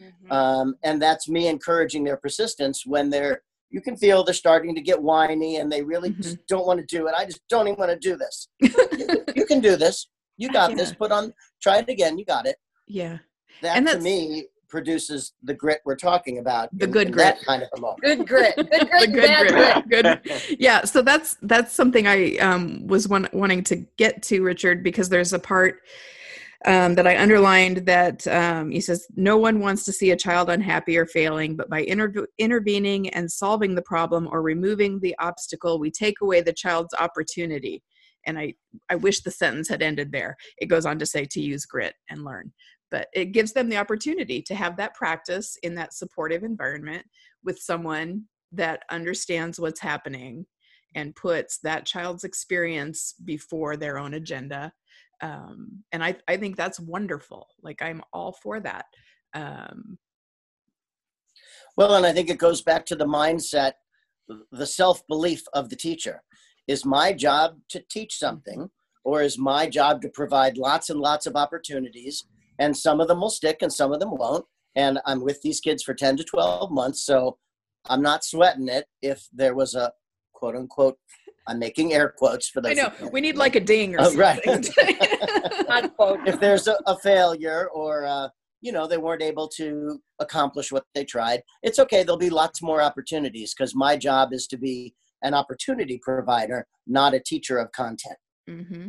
[0.00, 0.32] Mhm.
[0.32, 4.80] um, and that's me encouraging their persistence when they're you can feel they're starting to
[4.80, 6.22] get whiny and they really Mhm.
[6.22, 8.48] just don't want to do it i just don't even want to do this
[9.36, 12.56] you can do this you got this put on try it again you got it
[12.86, 13.18] Yeah.
[13.60, 17.36] that And to me produces the grit we're talking about The in- good in that
[17.38, 17.46] grit.
[17.46, 18.54] kind of a moment Good grit.
[18.56, 19.12] Good The grit.
[19.12, 19.88] good grit.
[19.88, 20.22] grit.
[20.28, 20.58] Good.
[20.60, 20.84] Yeah.
[20.84, 25.32] So that's that's something I um, was one, wanting to get to, Richard, because there's
[25.32, 25.80] a part
[26.64, 30.50] um, that I underlined that um, he says no one wants to see a child
[30.50, 35.78] unhappy or failing, but by inter- intervening and solving the problem or removing the obstacle,
[35.78, 37.82] we take away the child's opportunity.
[38.26, 38.54] And I
[38.88, 40.36] I wish the sentence had ended there.
[40.58, 42.52] It goes on to say to use grit and learn.
[42.90, 47.04] But it gives them the opportunity to have that practice in that supportive environment
[47.44, 50.46] with someone that understands what's happening
[50.94, 54.72] and puts that child's experience before their own agenda
[55.20, 58.86] um, and I, I think that's wonderful like i'm all for that
[59.34, 59.98] um,
[61.76, 63.72] Well, and I think it goes back to the mindset,
[64.50, 66.22] the self belief of the teacher.
[66.66, 68.70] Is my job to teach something,
[69.04, 72.24] or is my job to provide lots and lots of opportunities?
[72.58, 74.44] And some of them will stick and some of them won't.
[74.74, 77.06] And I'm with these kids for 10 to 12 months.
[77.06, 77.38] So
[77.88, 79.92] I'm not sweating it if there was a
[80.34, 80.98] quote unquote,
[81.48, 82.72] I'm making air quotes for those.
[82.72, 82.90] i know.
[82.90, 84.64] who we need like a ding or Oh, something.
[85.68, 85.90] Right.
[86.26, 88.28] If there's a, a failure or uh,
[88.60, 92.02] you know they weren't able to accomplish what they tried it's okay.
[92.02, 97.14] There'll be lots more opportunities because my job is to be an opportunity provider not
[97.14, 98.16] a teacher of content.
[98.48, 98.88] Mm-hmm.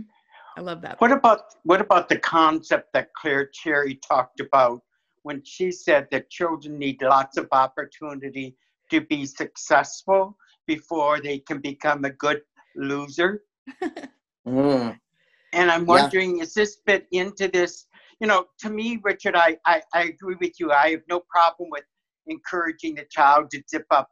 [0.58, 4.80] i love that What about what about the concept that Clare Cherry talked about
[5.24, 8.56] when she said that children need lots of opportunity
[8.92, 10.38] to be successful
[10.70, 12.42] before they can become a good
[12.76, 13.32] loser?
[14.48, 14.98] Mm.
[15.54, 15.96] And I'm Yeah.
[15.96, 17.86] wondering, is this fit into this?
[18.20, 20.72] You know, to me, Richard, I, I, I agree with you.
[20.72, 21.84] I have no problem with
[22.26, 24.08] encouraging the child to zip up,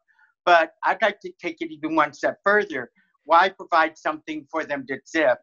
[0.46, 2.92] but I'd like to take it even one step further.
[3.24, 5.40] Why provide something for them to zip?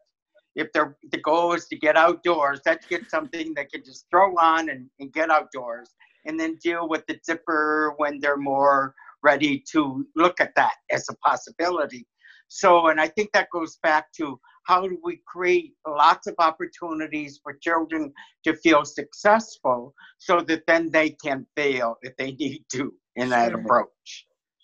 [0.55, 4.29] If their the goal is to get outdoors, let's get something they can just throw
[4.37, 5.89] on and, and get outdoors,
[6.25, 8.95] and then deal with the zipper when they're more
[9.29, 12.05] ready to look at that as a possibility.
[12.47, 17.39] So, and I think that goes back to how do we create lots of opportunities
[17.43, 18.13] for children
[18.45, 23.51] to feel successful so that then they can fail if they need to in that
[23.51, 23.59] Sure.
[23.61, 24.09] approach.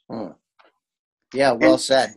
[0.10, 0.32] Hmm.
[1.34, 2.10] yeah well And- said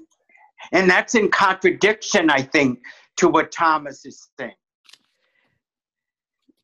[0.72, 2.78] And that's in contradiction, I think,
[3.20, 4.61] to what Thomas is saying.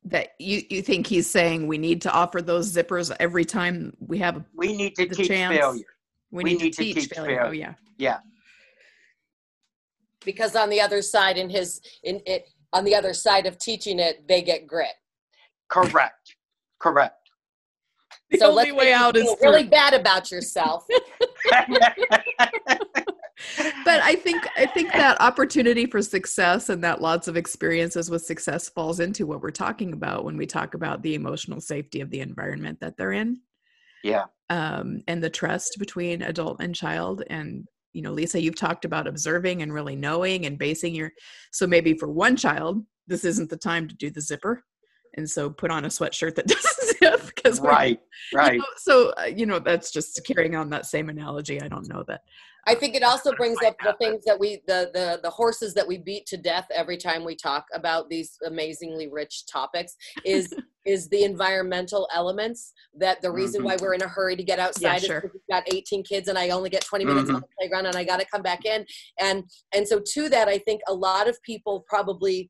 [0.05, 4.17] That you you think he's saying we need to offer those zippers every time we
[4.17, 5.55] have We need to The teach chance.
[5.57, 5.83] failure.
[6.31, 7.45] we We need, need to to teach, teach failure.
[7.45, 8.17] oh yeah yeah
[10.25, 13.99] Because on the other side, in his in it on the other side of teaching
[13.99, 14.95] it, they get grit.
[15.69, 16.35] Correct.
[16.79, 17.17] Correct.
[18.31, 19.49] the so only let's way out is feel through.
[19.51, 20.85] really bad about yourself.
[23.85, 28.23] but I think I think that opportunity for success and that lots of experiences with
[28.23, 32.09] success falls into what we're talking about when we talk about the emotional safety of
[32.09, 33.39] the environment that they're in
[34.03, 34.25] yeah.
[34.49, 39.07] um, and the trust between adult and child and you know lisa you've talked about
[39.07, 41.11] observing and really knowing and basing your
[41.51, 44.63] so maybe for one child this isn't the time to do the zipper
[45.17, 47.99] and so put on a sweatshirt that doesn't zip because we're- Right.
[48.31, 48.59] you Right.
[48.59, 52.03] know, so uh, you know that's just carrying on that same analogy i don't know
[52.07, 52.21] that
[52.67, 55.87] I think it also brings up the things that we the the the horses that
[55.87, 59.95] we beat to death every time we talk about these amazingly rich topics
[60.25, 60.53] is
[60.85, 63.65] is the environmental elements that the reason Mhm.
[63.65, 65.21] why we're in a hurry to get outside is sure.
[65.21, 67.95] because we've got 18 kids and I only get 20 minutes on the playground and
[67.95, 68.85] I got to come back in
[69.19, 69.43] and
[69.73, 72.49] and so to that I think a lot of people probably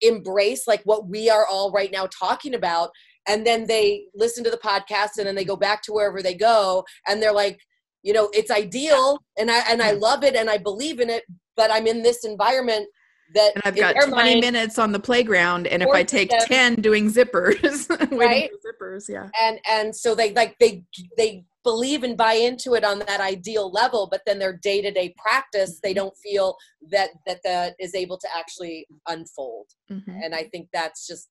[0.00, 2.90] embrace like what we are all right now talking about
[3.28, 6.34] and then they listen to the podcast and then they go back to wherever they
[6.34, 7.60] go and they're like
[8.08, 11.24] you know it's ideal and i and i love it and i believe in it
[11.56, 12.86] but i'm in this environment
[13.34, 16.40] that and I've got 20 mind- minutes on the playground, and if I take them-
[16.46, 18.48] 10 doing zippers, Right?
[18.66, 19.28] zippers, yeah.
[19.38, 20.82] and and so they like they
[21.18, 25.78] they believe and buy into it on that ideal level but then their day-to-day practice
[25.82, 26.56] they don't feel
[26.90, 30.04] that that that is able to actually unfold Mhm.
[30.24, 31.28] and i think that's just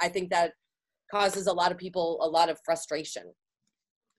[0.00, 0.52] i think that
[1.10, 3.24] causes a lot of people a lot of frustration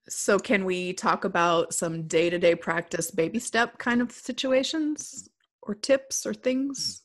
[0.09, 5.29] So, can we talk about some day to day practice, baby step kind of situations
[5.61, 7.03] or tips or things?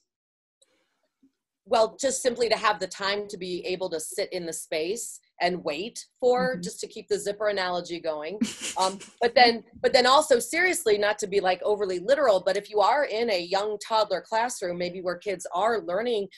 [1.64, 5.20] well just simply to have the time to be able to sit in the space
[5.40, 6.62] and wait for Mhm.
[6.62, 8.38] just to keep the zipper analogy going
[8.78, 12.68] um, but then but then also seriously not to be like overly literal but if
[12.70, 16.28] you are in a young toddler classroom maybe where kids are learning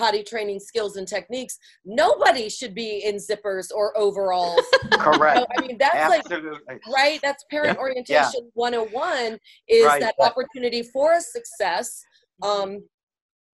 [0.00, 4.64] potty training skills and techniques, nobody should be in zippers or overalls.
[4.98, 5.46] Correct.
[5.54, 6.24] I mean, that's like
[6.92, 7.78] right that's parent Yeah.
[7.78, 12.02] orientation 101 is Right, that opportunity for a success
[12.42, 12.82] um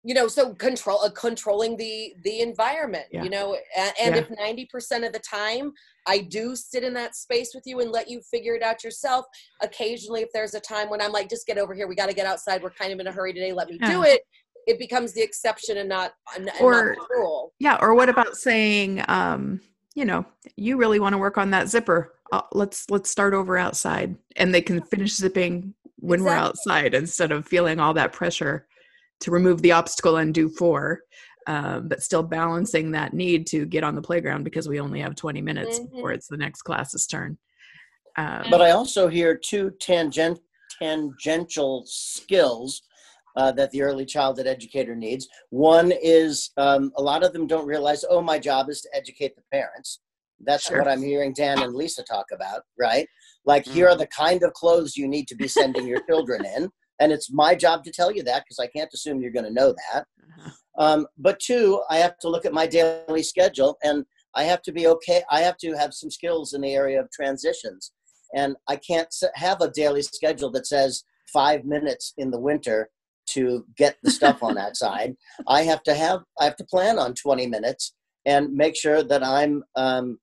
[0.04, 3.24] you know so control uh, controlling the the environment Yeah.
[3.24, 4.22] you know and, and Yeah.
[4.22, 5.72] if 90% of the time
[6.06, 9.26] i do sit in that space with you and let you figure it out yourself
[9.62, 12.14] occasionally if there's a time when i'm like just get over here we got to
[12.14, 14.22] get outside we're kind of in a hurry today let me do it
[14.68, 18.10] it becomes the exception and not and, and Or- not the rule Yeah, or what
[18.10, 19.62] about saying, um,
[19.94, 20.26] you know,
[20.58, 22.14] you really want to work on that zipper?
[22.32, 27.32] Uh, let's let's start over outside, and they can finish zipping when we're outside instead
[27.32, 28.68] of feeling all that pressure
[29.22, 31.02] to remove the obstacle and do four,
[31.48, 35.16] um, but still balancing that need to get on the playground because we only have
[35.16, 36.16] 20 minutes before Mhm.
[36.16, 37.38] it's the next class's turn.
[38.18, 40.40] Um, But I also hear two tangent,
[40.80, 42.82] tangential skills
[43.36, 45.28] uh, that the early childhood educator needs.
[45.50, 49.36] One is um, a lot of them don't realize, oh, my job is to educate
[49.36, 50.00] the parents.
[50.40, 50.80] That's Sure.
[50.80, 53.08] what I'm hearing Dan and Lisa talk about, right?
[53.46, 56.70] Like, here are the kind of clothes you need to be sending your children in.
[57.00, 59.54] And it's my job to tell you that because I can't assume you're going to
[59.54, 60.06] know that.
[60.22, 60.52] uh-huh.
[60.78, 64.74] Um, but two, I have to look at my daily schedule and I have to
[64.74, 65.24] be okay.
[65.32, 67.92] I have to have some skills in the area of transitions.
[68.34, 72.90] And I can't have a daily schedule that says five minutes in the winter
[73.28, 75.16] to get the stuff on that side.
[75.48, 77.94] I have to have, I have to plan on 20 minutes
[78.26, 80.20] and make sure that I'm, um,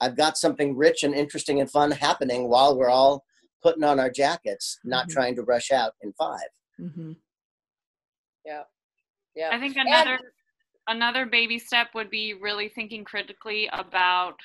[0.00, 3.24] I've got something rich and interesting and fun happening while we're all
[3.62, 5.12] putting on our jackets, not Mhm.
[5.12, 6.48] trying to rush out in five.
[6.78, 7.16] Mhm.
[9.36, 10.18] yeah I think another
[10.88, 14.40] another baby step would be really thinking critically about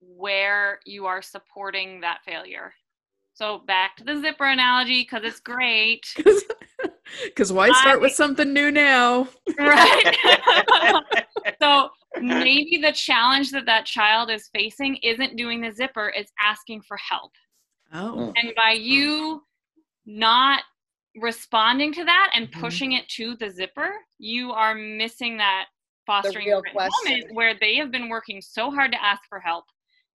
[0.00, 2.72] where you are supporting that failure.
[3.34, 6.06] So back to the zipper analogy because it's great,
[7.24, 9.28] Because why start with something new now?
[9.58, 10.16] right?
[11.62, 16.82] so maybe the challenge that that child is facing isn't doing the zipper; it's asking
[16.82, 17.32] for help.
[17.92, 19.42] Oh, And by you
[20.06, 20.62] not
[21.16, 22.60] responding to that and Mhm.
[22.60, 25.66] pushing it to the zipper, you are missing that
[26.06, 27.20] fostering real a great question.
[27.20, 29.64] moment where they have been working so hard to ask for help.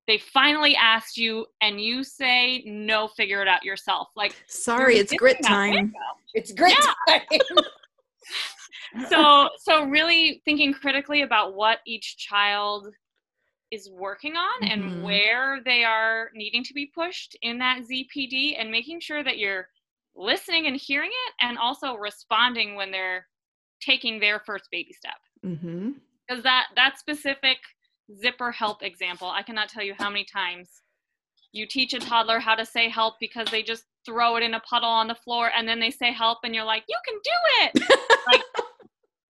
[0.08, 5.13] They finally asked you, and you say, "No, figure it out yourself." Like sorry, it's
[5.13, 5.93] grit time.
[6.34, 6.93] it's grit Yeah.
[7.20, 7.58] time.
[9.10, 12.88] so so really thinking critically about what each child
[13.70, 14.72] is working on Mhm.
[14.72, 19.38] and where they are needing to be pushed in that ZPD and making sure that
[19.38, 19.67] you're
[20.15, 23.28] listening and hearing it and also responding when they're
[23.82, 25.91] taking their first baby step Mm-hmm.
[26.28, 27.58] because that that specific
[28.15, 29.28] zipper help example.
[29.28, 30.70] I cannot tell you how many times
[31.52, 34.60] you teach a toddler how to say help because they just throw it in a
[34.62, 37.80] puddle on the floor and then they say help and you're like you can do
[37.82, 38.00] it!
[38.28, 38.41] Like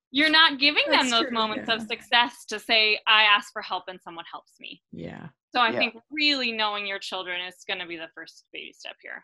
[0.10, 3.84] you're not giving them those true, moments of success to say i ask for help
[3.90, 4.82] and someone helps me.
[4.92, 5.28] Yeah.
[5.54, 5.78] so i Yeah.
[5.80, 9.24] think really knowing your children is going to be the first baby step here.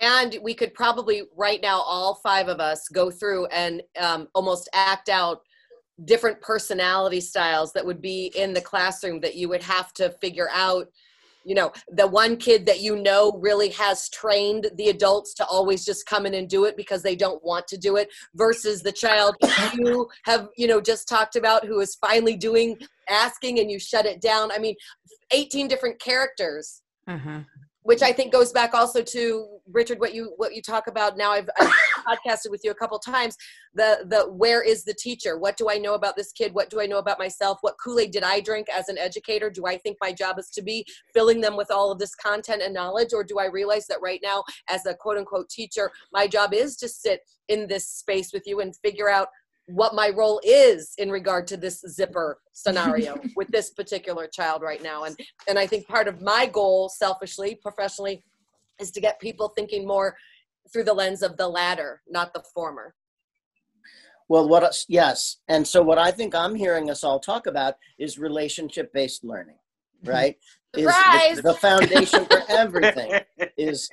[0.00, 4.68] And we could probably right now, all five of us, go through and um, almost
[4.72, 5.40] act out
[6.04, 10.48] different personality styles that would be in the classroom that you would have to figure
[10.52, 10.86] out.
[11.42, 15.86] You know, the one kid that you know really has trained the adults to always
[15.86, 18.92] just come in and do it because they don't want to do it, versus the
[18.92, 19.36] child
[19.74, 22.76] you have, you know, just talked about who is finally doing
[23.08, 24.52] asking and you shut it down.
[24.52, 24.74] I mean,
[25.30, 27.40] 18 different characters Uh-huh.
[27.82, 31.30] Which I think goes back also to Richard what you what you talk about now.
[31.30, 31.72] I've, I've
[32.26, 33.36] podcasted with you a couple times.
[33.74, 35.38] The the where is the teacher?
[35.38, 36.52] What do I know about this kid?
[36.52, 37.58] What do I know about myself?
[37.62, 39.48] What Kool-Aid did I drink as an educator?
[39.48, 42.62] Do I think my job is to be filling them with all of this content
[42.62, 43.12] and knowledge?
[43.14, 46.76] Or do I realize that right now as a quote unquote teacher my job is
[46.76, 49.28] to sit in this space with you and figure out
[49.72, 54.82] what my role is in regard to this zipper scenario with this particular child right
[54.82, 55.16] now and
[55.48, 58.24] and I think part of my goal, selfishly, professionally,
[58.80, 60.16] is to get people thinking more
[60.72, 62.94] through the lens of the latter, not the former.
[64.28, 67.74] Well, what else- yes, and so what I think I'm hearing us all talk about
[67.98, 69.58] is relationship-based learning,
[70.04, 70.38] right?
[70.76, 71.42] Is the- Surprise!
[71.42, 73.20] the, foundation for everything
[73.58, 73.90] is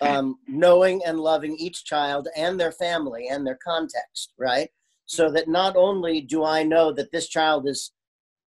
[0.00, 4.70] um, knowing and loving each child and their family and their context, right?
[5.10, 7.90] So that not only do I know that this child is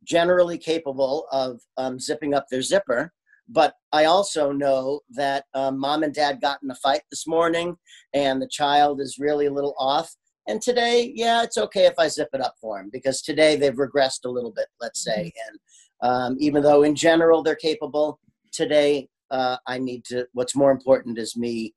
[0.05, 3.11] generally capable of um, zipping up their zipper,
[3.49, 7.75] but I also know that um, mom and dad got in a fight this morning
[8.13, 10.09] and the child is really a little off.
[10.47, 13.73] And today, yeah, it's okay if I zip it up for him because today they've
[13.75, 15.33] regressed a little bit, let's say.
[15.49, 15.59] And
[16.09, 18.21] um, even though in general they're capable,
[18.53, 21.73] today uh, I need to, what's more important is me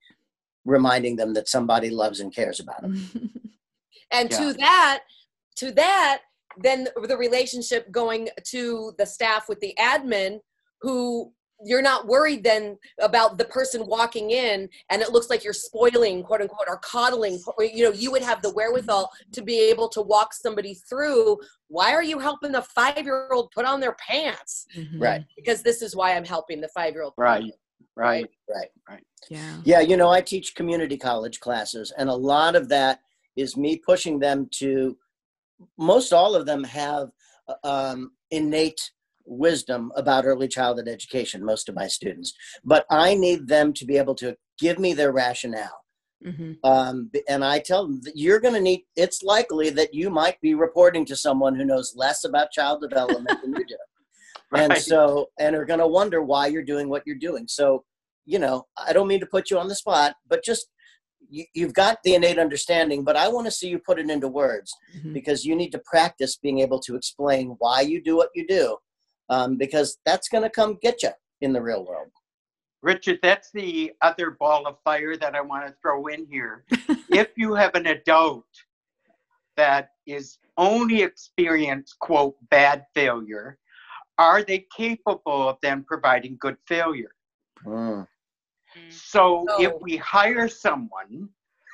[0.65, 3.33] reminding them that somebody loves and cares about them.
[4.11, 4.39] And Yeah.
[4.39, 5.01] to that,
[5.57, 6.23] to that,
[6.59, 10.41] then the relationship going to the staff with the admin
[10.81, 11.33] who
[11.65, 16.23] you're not worried then about the person walking in and it looks like you're spoiling
[16.23, 20.03] quote unquote or coddling you know you would have the wherewithal to be able to
[20.03, 21.39] walk somebody through
[21.69, 25.01] why are you helping the five year old put on their pants Mhm.
[25.01, 25.25] Right.
[25.35, 27.53] because this is why i'm helping the five year old right
[27.97, 28.29] Right.
[28.47, 28.71] Right.
[28.87, 29.03] Right.
[29.31, 29.63] Yeah.
[29.65, 33.01] Yeah, you know, I teach community college classes, and a lot of that
[33.37, 34.97] is me pushing them to.
[35.79, 37.09] Most all of them have
[37.65, 38.91] um, innate
[39.25, 41.45] wisdom about early childhood education.
[41.45, 42.35] Most of my students,
[42.65, 45.81] but I need them to be able to give me their rationale.
[46.23, 48.83] hmm Um, and I tell them that you're going to need.
[48.97, 53.39] It's likely that you might be reporting to someone who knows less about child development
[53.43, 53.77] than you do
[54.55, 57.85] and so and are going to wonder why you're doing what you're doing so
[58.25, 60.69] you know i don't mean to put you on the spot but just
[61.29, 64.29] you, you've got the innate understanding but i want to see you put it into
[64.29, 65.13] words Mhm.
[65.15, 68.77] because you need to practice being able to explain why you do what you do
[69.29, 71.11] um, because that's going to come get you
[71.41, 72.11] in the real world
[72.83, 76.65] Richard, that's the other ball of fire that I want to throw in here.
[77.11, 78.45] if you have an adult
[79.57, 83.59] that is only experienced, quote, bad failure,
[84.19, 87.11] are they capable of then providing good failure?
[87.65, 88.07] Mm.
[88.91, 91.29] So if we hire someone,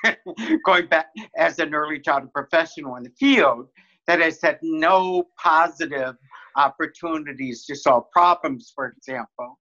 [0.65, 3.69] going back as an early childhood professional in the field,
[4.07, 6.17] that has had no positive
[6.57, 9.59] opportunities to solve problems, for example,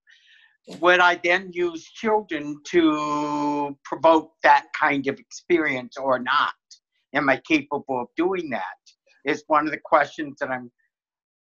[0.80, 6.54] would I then use children to provoke that kind of experience or not?
[7.14, 8.64] Am I capable of doing that?
[9.24, 10.70] Is one of the questions that I'm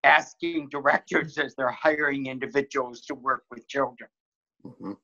[0.04, 4.10] asking directors as they're hiring individuals to work with children.
[4.64, 4.98] Mhm.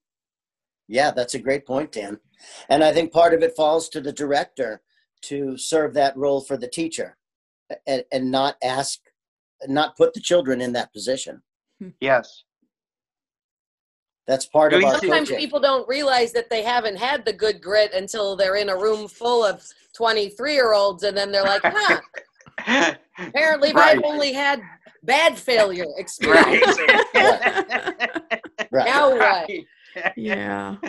[0.89, 2.18] Yeah, that's a great point, Dan.
[2.68, 4.82] And I think part of it falls to the director
[5.22, 7.16] to serve that role for the teacher
[7.87, 9.01] and, and not ask,
[9.66, 11.43] not put the children in that position.
[11.80, 11.89] Hmm.
[12.01, 12.45] Yes.
[14.26, 15.39] That's part of Do you our sometimes coaching.
[15.45, 19.07] people don't realize that they haven't had the good grit until they're in a room
[19.09, 19.64] full of
[19.97, 21.62] 23 year olds and then they're like
[22.59, 23.97] huh apparently Right.
[23.97, 24.61] i've only had
[25.05, 26.76] bad failure experience
[27.14, 28.84] Right.
[28.87, 29.66] now what Right.
[30.16, 30.76] Yeah.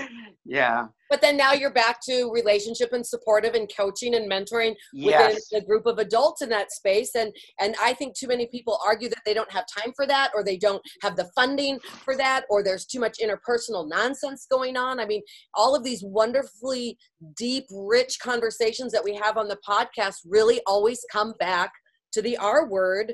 [0.50, 0.86] Yeah.
[1.10, 5.50] but then now you're back to relationship and supportive and coaching and mentoring within Yes.
[5.52, 9.10] the group of adults in that space and and i think too many people argue
[9.10, 12.46] that they don't have time for that or they don't have the funding for that
[12.50, 15.22] or there's too much interpersonal nonsense going on i mean
[15.54, 16.98] all of these wonderfully
[17.36, 21.72] deep rich conversations that we have on the podcast really always come back
[22.14, 23.14] to the r word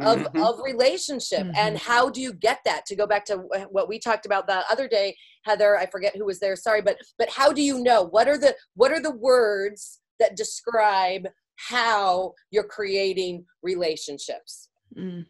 [0.00, 0.42] of, Mhm.
[0.48, 3.36] of relationship and how do you get that to go back to
[3.70, 5.14] what we talked about the other day
[5.44, 8.38] heather i forget who was there sorry but but how do you know what are
[8.38, 11.26] the what are the words that describe
[11.56, 15.24] how you're creating relationships Mm.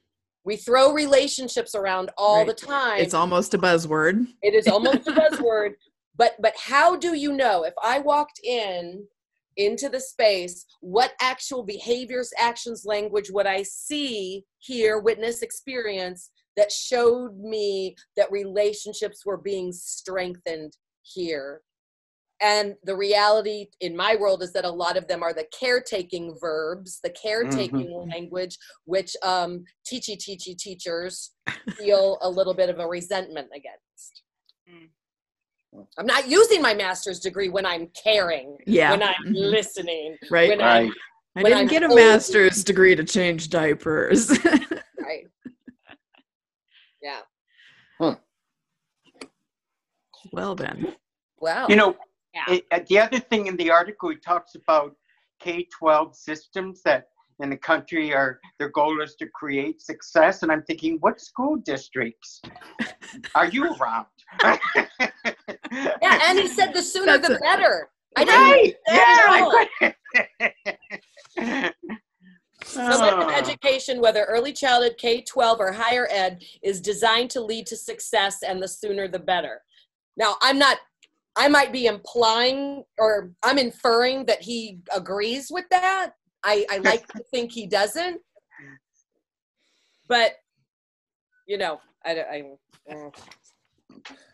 [0.44, 2.46] we throw relationships around all Right.
[2.48, 4.26] the time It's almost a buzzword.
[4.42, 5.74] it is almost a buzzword
[6.16, 9.06] but but how do you know if i walked in
[9.56, 16.70] into the space what actual behaviors actions language would i see hear witness experience that
[16.72, 21.62] showed me that relationships were being strengthened here
[22.40, 26.36] and the reality in my world is that a lot of them are the caretaking
[26.40, 31.32] verbs the caretaking language which um teachy teachy teachers
[31.76, 34.22] feel a little bit of a resentment against
[34.70, 35.86] Mm.
[35.98, 38.90] i'm not using my master's degree when i'm caring Yeah.
[38.92, 39.34] when i'm Mhm.
[39.50, 40.48] listening right.
[40.50, 40.92] when I- Right.
[41.34, 41.96] I when didn't I'm get a old.
[41.96, 44.28] master's degree to change diapers.
[45.00, 45.26] right
[47.02, 47.20] yeah
[50.32, 50.94] well then.
[51.40, 51.96] wow You know,
[52.34, 52.54] Yeah.
[52.54, 54.96] it, uh, the other thing in the article, he talks about
[55.40, 57.08] K 12 systems that
[57.40, 60.42] in the country are their goal is to create success.
[60.42, 62.40] And I'm thinking, what school districts
[63.34, 64.06] are you around?
[66.02, 68.74] yeah and he said the sooner That's the a- better i didn't Right.
[68.88, 69.04] Yeah.
[69.38, 71.74] I couldn't-
[72.76, 73.36] Ah.
[73.36, 78.42] education, whether early childhood, K 12, or higher ed, is designed to lead to success,
[78.44, 79.62] and the sooner the better.
[80.16, 80.78] Now, I'm not,
[81.36, 86.12] I might be implying or I'm inferring that he agrees with that.
[86.44, 88.20] I, I like to think he doesn't.
[90.08, 90.32] But,
[91.46, 92.42] you know, I, I,
[92.92, 93.10] uh,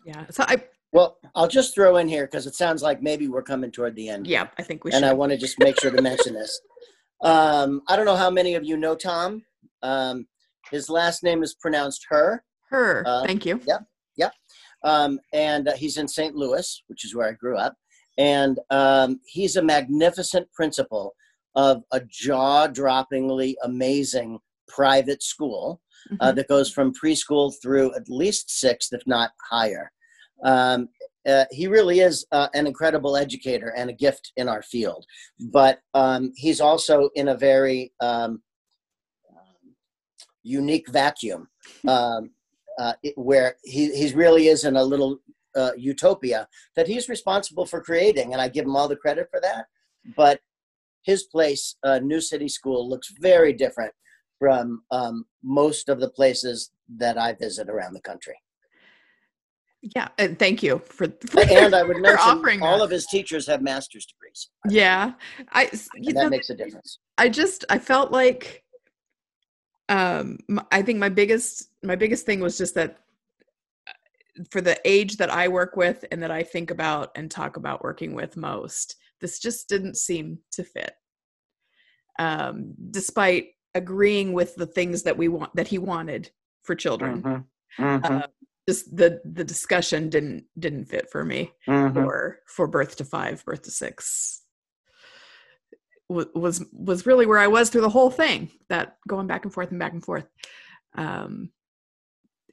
[0.05, 0.25] Yeah.
[0.31, 0.63] So I
[0.93, 4.09] Well, I'll just throw in here because it sounds like maybe we're coming toward the
[4.09, 4.27] end.
[4.27, 5.11] yeah, I think we should and should.
[5.11, 6.61] I want to just make sure to mention this.
[7.21, 9.43] Um, I don't know how many of you know Tom.
[9.83, 10.29] Um,
[10.71, 13.03] his last name is pronounced her, Her.
[13.05, 13.61] uh, Thank you.
[14.85, 16.35] Um, and uh, he's in St.
[16.35, 17.75] Louis, which is where I grew up.
[18.17, 21.15] And um, he's a magnificent principal
[21.55, 25.81] of a jaw-droppingly amazing private school
[26.21, 26.37] uh, Mhm.
[26.37, 29.91] that goes from preschool through at least sixth, if not higher.
[30.45, 30.89] Um,
[31.27, 35.05] uh, he really is uh, an incredible educator and a gift in our field.
[35.41, 38.43] But um, he's also in a very um,
[40.43, 41.49] unique vacuum
[41.89, 42.31] um,
[42.79, 45.19] uh, it- where he he's really is in a little
[45.57, 49.41] uh, utopia that he's responsible for creating, and I give him all the credit for
[49.41, 49.67] that.
[50.17, 50.41] But
[51.03, 53.93] his place, uh, New City School, looks very different
[54.39, 58.37] from um, most of the places that I visit around the country.
[59.97, 62.85] yeah and thank you for, for And I would mention all that.
[62.85, 64.41] of his teachers have master's degrees.
[64.71, 65.13] yeah
[65.53, 66.99] i s- you And that know, makes a difference.
[67.17, 68.65] I just I felt like
[69.89, 70.39] um
[70.71, 72.99] I think my biggest my biggest thing was just that
[73.89, 77.57] uh, for the age that I work with and that I think about and talk
[77.57, 80.93] about working with most this just didn't seem to fit
[82.19, 86.31] um despite agreeing with the things that we want that he wanted
[86.63, 87.45] for children Mhm.
[87.79, 88.23] Mhm.
[88.25, 88.27] uh,
[88.69, 91.95] just the the discussion didn't didn't fit for me Mhm.
[91.95, 94.43] for for birth to five birth to six
[96.09, 99.53] wa- was was really where i was through the whole thing that going back and
[99.53, 100.27] forth and back and forth
[100.97, 101.51] um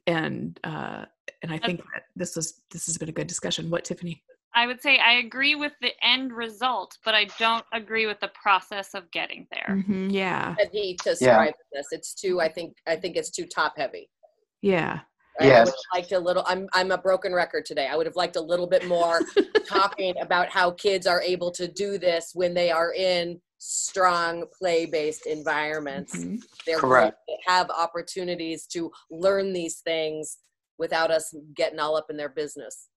[0.06, 1.04] and uh
[1.42, 4.22] and i think that this is this has been a good discussion what tiffany
[4.54, 8.28] I would say I agree with the end result, but I don't agree with the
[8.28, 9.66] process of getting there.
[9.86, 11.88] Mhm, yeah Heavy to describe this.
[11.92, 12.40] It's too.
[12.40, 12.74] I think.
[12.86, 14.08] I think it's too top heavy.
[14.62, 15.00] yeah
[15.38, 15.66] I Yes.
[15.66, 16.42] would have liked a little.
[16.46, 16.70] I'm.
[16.72, 17.86] I'm a broken record today.
[17.86, 19.20] I would have liked a little bit more
[19.68, 25.26] talking about how kids are able to do this when they are in strong play-based
[25.26, 26.14] environments.
[26.14, 26.42] Mhm.
[26.66, 27.18] They're Correct.
[27.26, 30.38] going to have opportunities to learn these things
[30.78, 32.88] without us getting all up in their business.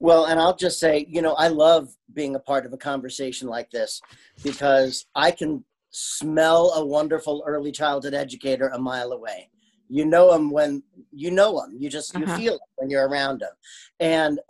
[0.00, 3.48] Well, and I'll just say, you know, I love being a part of a conversation
[3.48, 4.00] like this
[4.42, 9.50] because I can smell a wonderful early childhood educator a mile away.
[9.88, 10.82] You know them when
[11.12, 11.76] you know them.
[11.78, 12.36] You just you Uh-huh.
[12.36, 13.52] feel it when you're around them.
[14.00, 14.40] And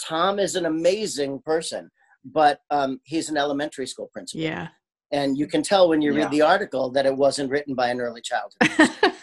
[0.00, 1.90] Tom is an amazing person,
[2.32, 4.68] but um, he's an elementary school principal, yeah
[5.12, 6.22] and you can tell when you Yeah.
[6.24, 8.58] read the article that it wasn't written by an early childhood.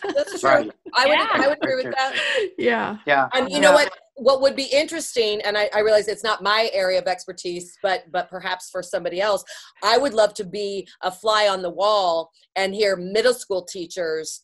[0.15, 0.49] That's true.
[0.49, 0.71] Right.
[0.95, 1.13] I would.
[1.13, 1.27] Yeah.
[1.33, 2.15] I would agree with that.
[2.57, 3.27] yeah Yeah.
[3.33, 3.91] And you know what?
[4.15, 8.03] What would be interesting, and I, I realize it's not my area of expertise, but
[8.11, 9.43] but perhaps for somebody else,
[9.83, 14.43] I would love to be a fly on the wall and hear middle school teachers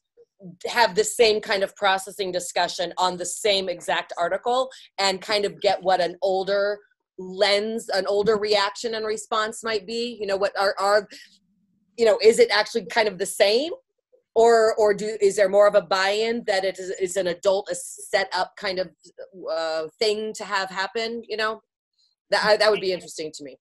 [0.68, 5.60] have the same kind of processing discussion on the same exact article and kind of
[5.62, 6.80] get what an older
[7.20, 11.08] lens an older reaction and response might be you know what are are
[11.98, 13.72] you know is it actually kind of the same
[14.36, 17.68] or or do is there more of a buy-in that it is, is an adult
[17.70, 18.90] a set up kind of
[19.52, 21.62] uh, thing to have happen you know
[22.32, 23.58] that I- that would be interesting to me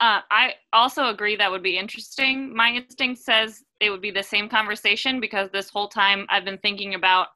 [0.00, 2.54] Uh, I also agree that would be interesting.
[2.56, 6.58] My instinct says it would be the same conversation because this whole time I've been
[6.58, 7.28] thinking about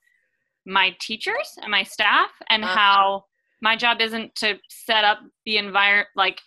[0.64, 2.74] my teachers and my staff and Uh-huh.
[2.80, 3.24] how
[3.64, 6.38] my job isn't to set up the environment, like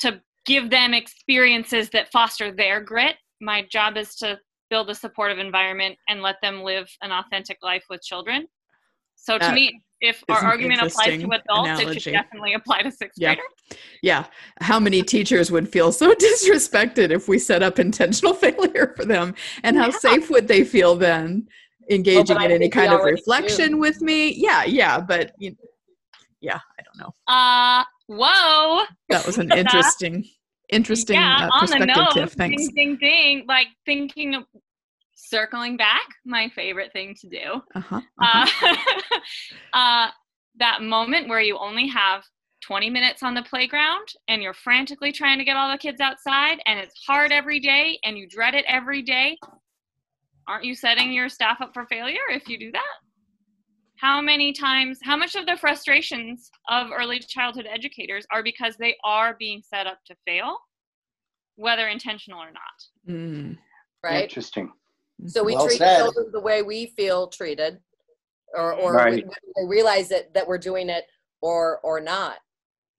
[0.00, 3.14] to give them experiences that foster their grit.
[3.40, 4.38] My job is to
[4.68, 8.48] build a supportive environment and let them live an authentic life with children.
[9.14, 12.90] So to That me, if our argument applies to adults, it should definitely apply to
[12.90, 13.34] sixth Yeah.
[13.34, 13.78] graders.
[14.02, 14.24] yeah
[14.60, 19.34] how many teachers would feel so disrespected if we set up intentional failure for them
[19.64, 19.98] and how Yeah.
[19.98, 21.48] safe would they feel then
[21.90, 25.56] engaging I in any kind of reflection with me yeah yeah but you,
[26.40, 28.84] yeah i don't know Uh, whoa.
[29.08, 30.24] that was an interesting
[30.70, 32.34] interesting yeah, uh, on the perspective nose.
[32.34, 33.44] thanks Ding, ding, ding.
[33.48, 34.44] Like thinking of
[35.14, 37.62] circling back, my favorite thing to do.
[37.74, 38.76] uh-huh, uh-huh.
[39.72, 40.10] Uh, uh,
[40.58, 42.22] that moment where you only have
[42.62, 46.58] 20 minutes on the playground and you're frantically trying to get all the kids outside
[46.66, 49.38] and it's hard every day and you dread it every day.
[50.46, 52.94] Aren't you setting your staff up for failure if you do that?
[54.00, 58.96] How many times, how much of the frustrations of early childhood educators are because they
[59.04, 60.56] are being set up to fail,
[61.56, 63.12] whether intentional or not?
[63.12, 63.58] Mm,
[64.04, 64.70] right Interesting.
[65.26, 65.96] so we Well treat said.
[65.98, 67.80] children the way we feel treated
[68.54, 69.24] or or Right.
[69.26, 71.04] we, we realize that that we're doing it
[71.40, 72.38] or or not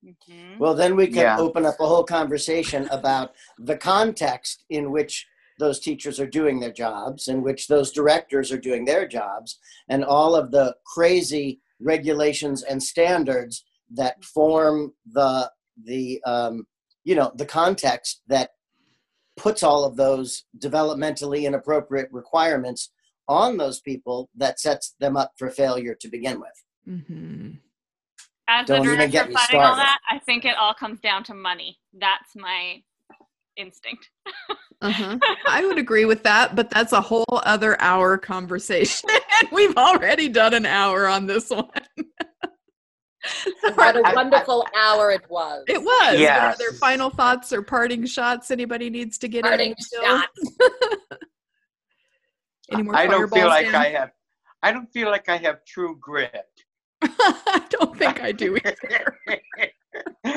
[0.04, 0.60] Mhm.
[0.60, 1.38] Well, then we can Yeah.
[1.38, 5.28] open up a whole conversation about the context in which
[5.60, 10.04] those teachers are doing their jobs, in which those directors are doing their jobs, and
[10.04, 15.52] all of the crazy regulations and standards that form the
[15.86, 16.66] the um,
[17.04, 18.52] you know the context that
[19.38, 22.92] puts all of those developmentally inappropriate requirements
[23.28, 26.64] on those people that sets them up for failure to begin with.
[26.88, 27.52] Mm-hmm.
[28.50, 29.82] As Don't the even get me fighting all started.
[29.82, 31.78] that, I think it all comes down to money.
[31.94, 32.82] That's my
[33.60, 34.10] instinct.
[34.82, 35.18] Uh-huh.
[35.48, 39.10] I would agree with that, but that's a whole other hour conversation.
[39.42, 41.70] and we've already done an hour on this one.
[43.76, 45.66] What a wonderful hour it was.
[45.68, 46.22] it was.
[46.22, 49.76] Are there final thoughts or parting shots anybody needs to get Parting in?
[49.78, 50.02] still?
[50.04, 50.58] shots.
[52.72, 53.76] Any more I don't feel fireballs, like Dan?
[53.76, 54.12] I have.
[54.62, 56.46] I don't feel like I have true grit.
[57.02, 59.18] I don't think I do either.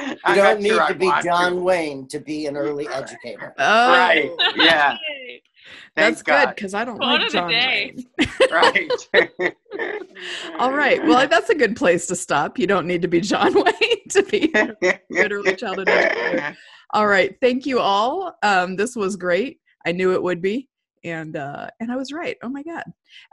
[0.09, 2.89] You I'm don't need sure I to be want John Wayne to be an early
[2.89, 3.55] educator.
[3.59, 4.31] Oh, Right.
[4.57, 4.97] Yeah.
[5.11, 5.43] Yay.
[5.95, 7.95] Thank that's good because I don't Quote like John day.
[8.19, 8.29] Wayne.
[8.51, 8.91] Right.
[10.59, 11.05] All right.
[11.05, 12.59] Well, that's a good place to stop.
[12.59, 14.75] You don't need to be John Wayne to be a
[15.13, 16.57] good early childhood educator.
[16.91, 17.35] All right.
[17.41, 18.35] Thank you all.
[18.43, 19.59] Um, this was great.
[19.87, 20.69] I knew it would be.
[21.05, 22.37] And uh, and I was right.
[22.43, 22.85] Oh my God.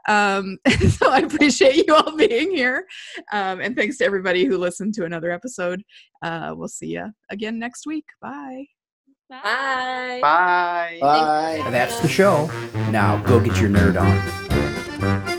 [0.07, 0.57] Um,
[0.89, 2.85] so I appreciate you all being here.
[3.31, 5.83] Um, and thanks to everybody who listened to another episode.
[6.23, 8.05] Uh, we'll see you again next week.
[8.21, 8.65] Bye.
[9.29, 10.19] Bye.
[10.21, 10.97] Bye.
[10.99, 11.69] Bye.
[11.69, 12.47] That's the show.
[12.89, 15.38] Now go get your nerd on.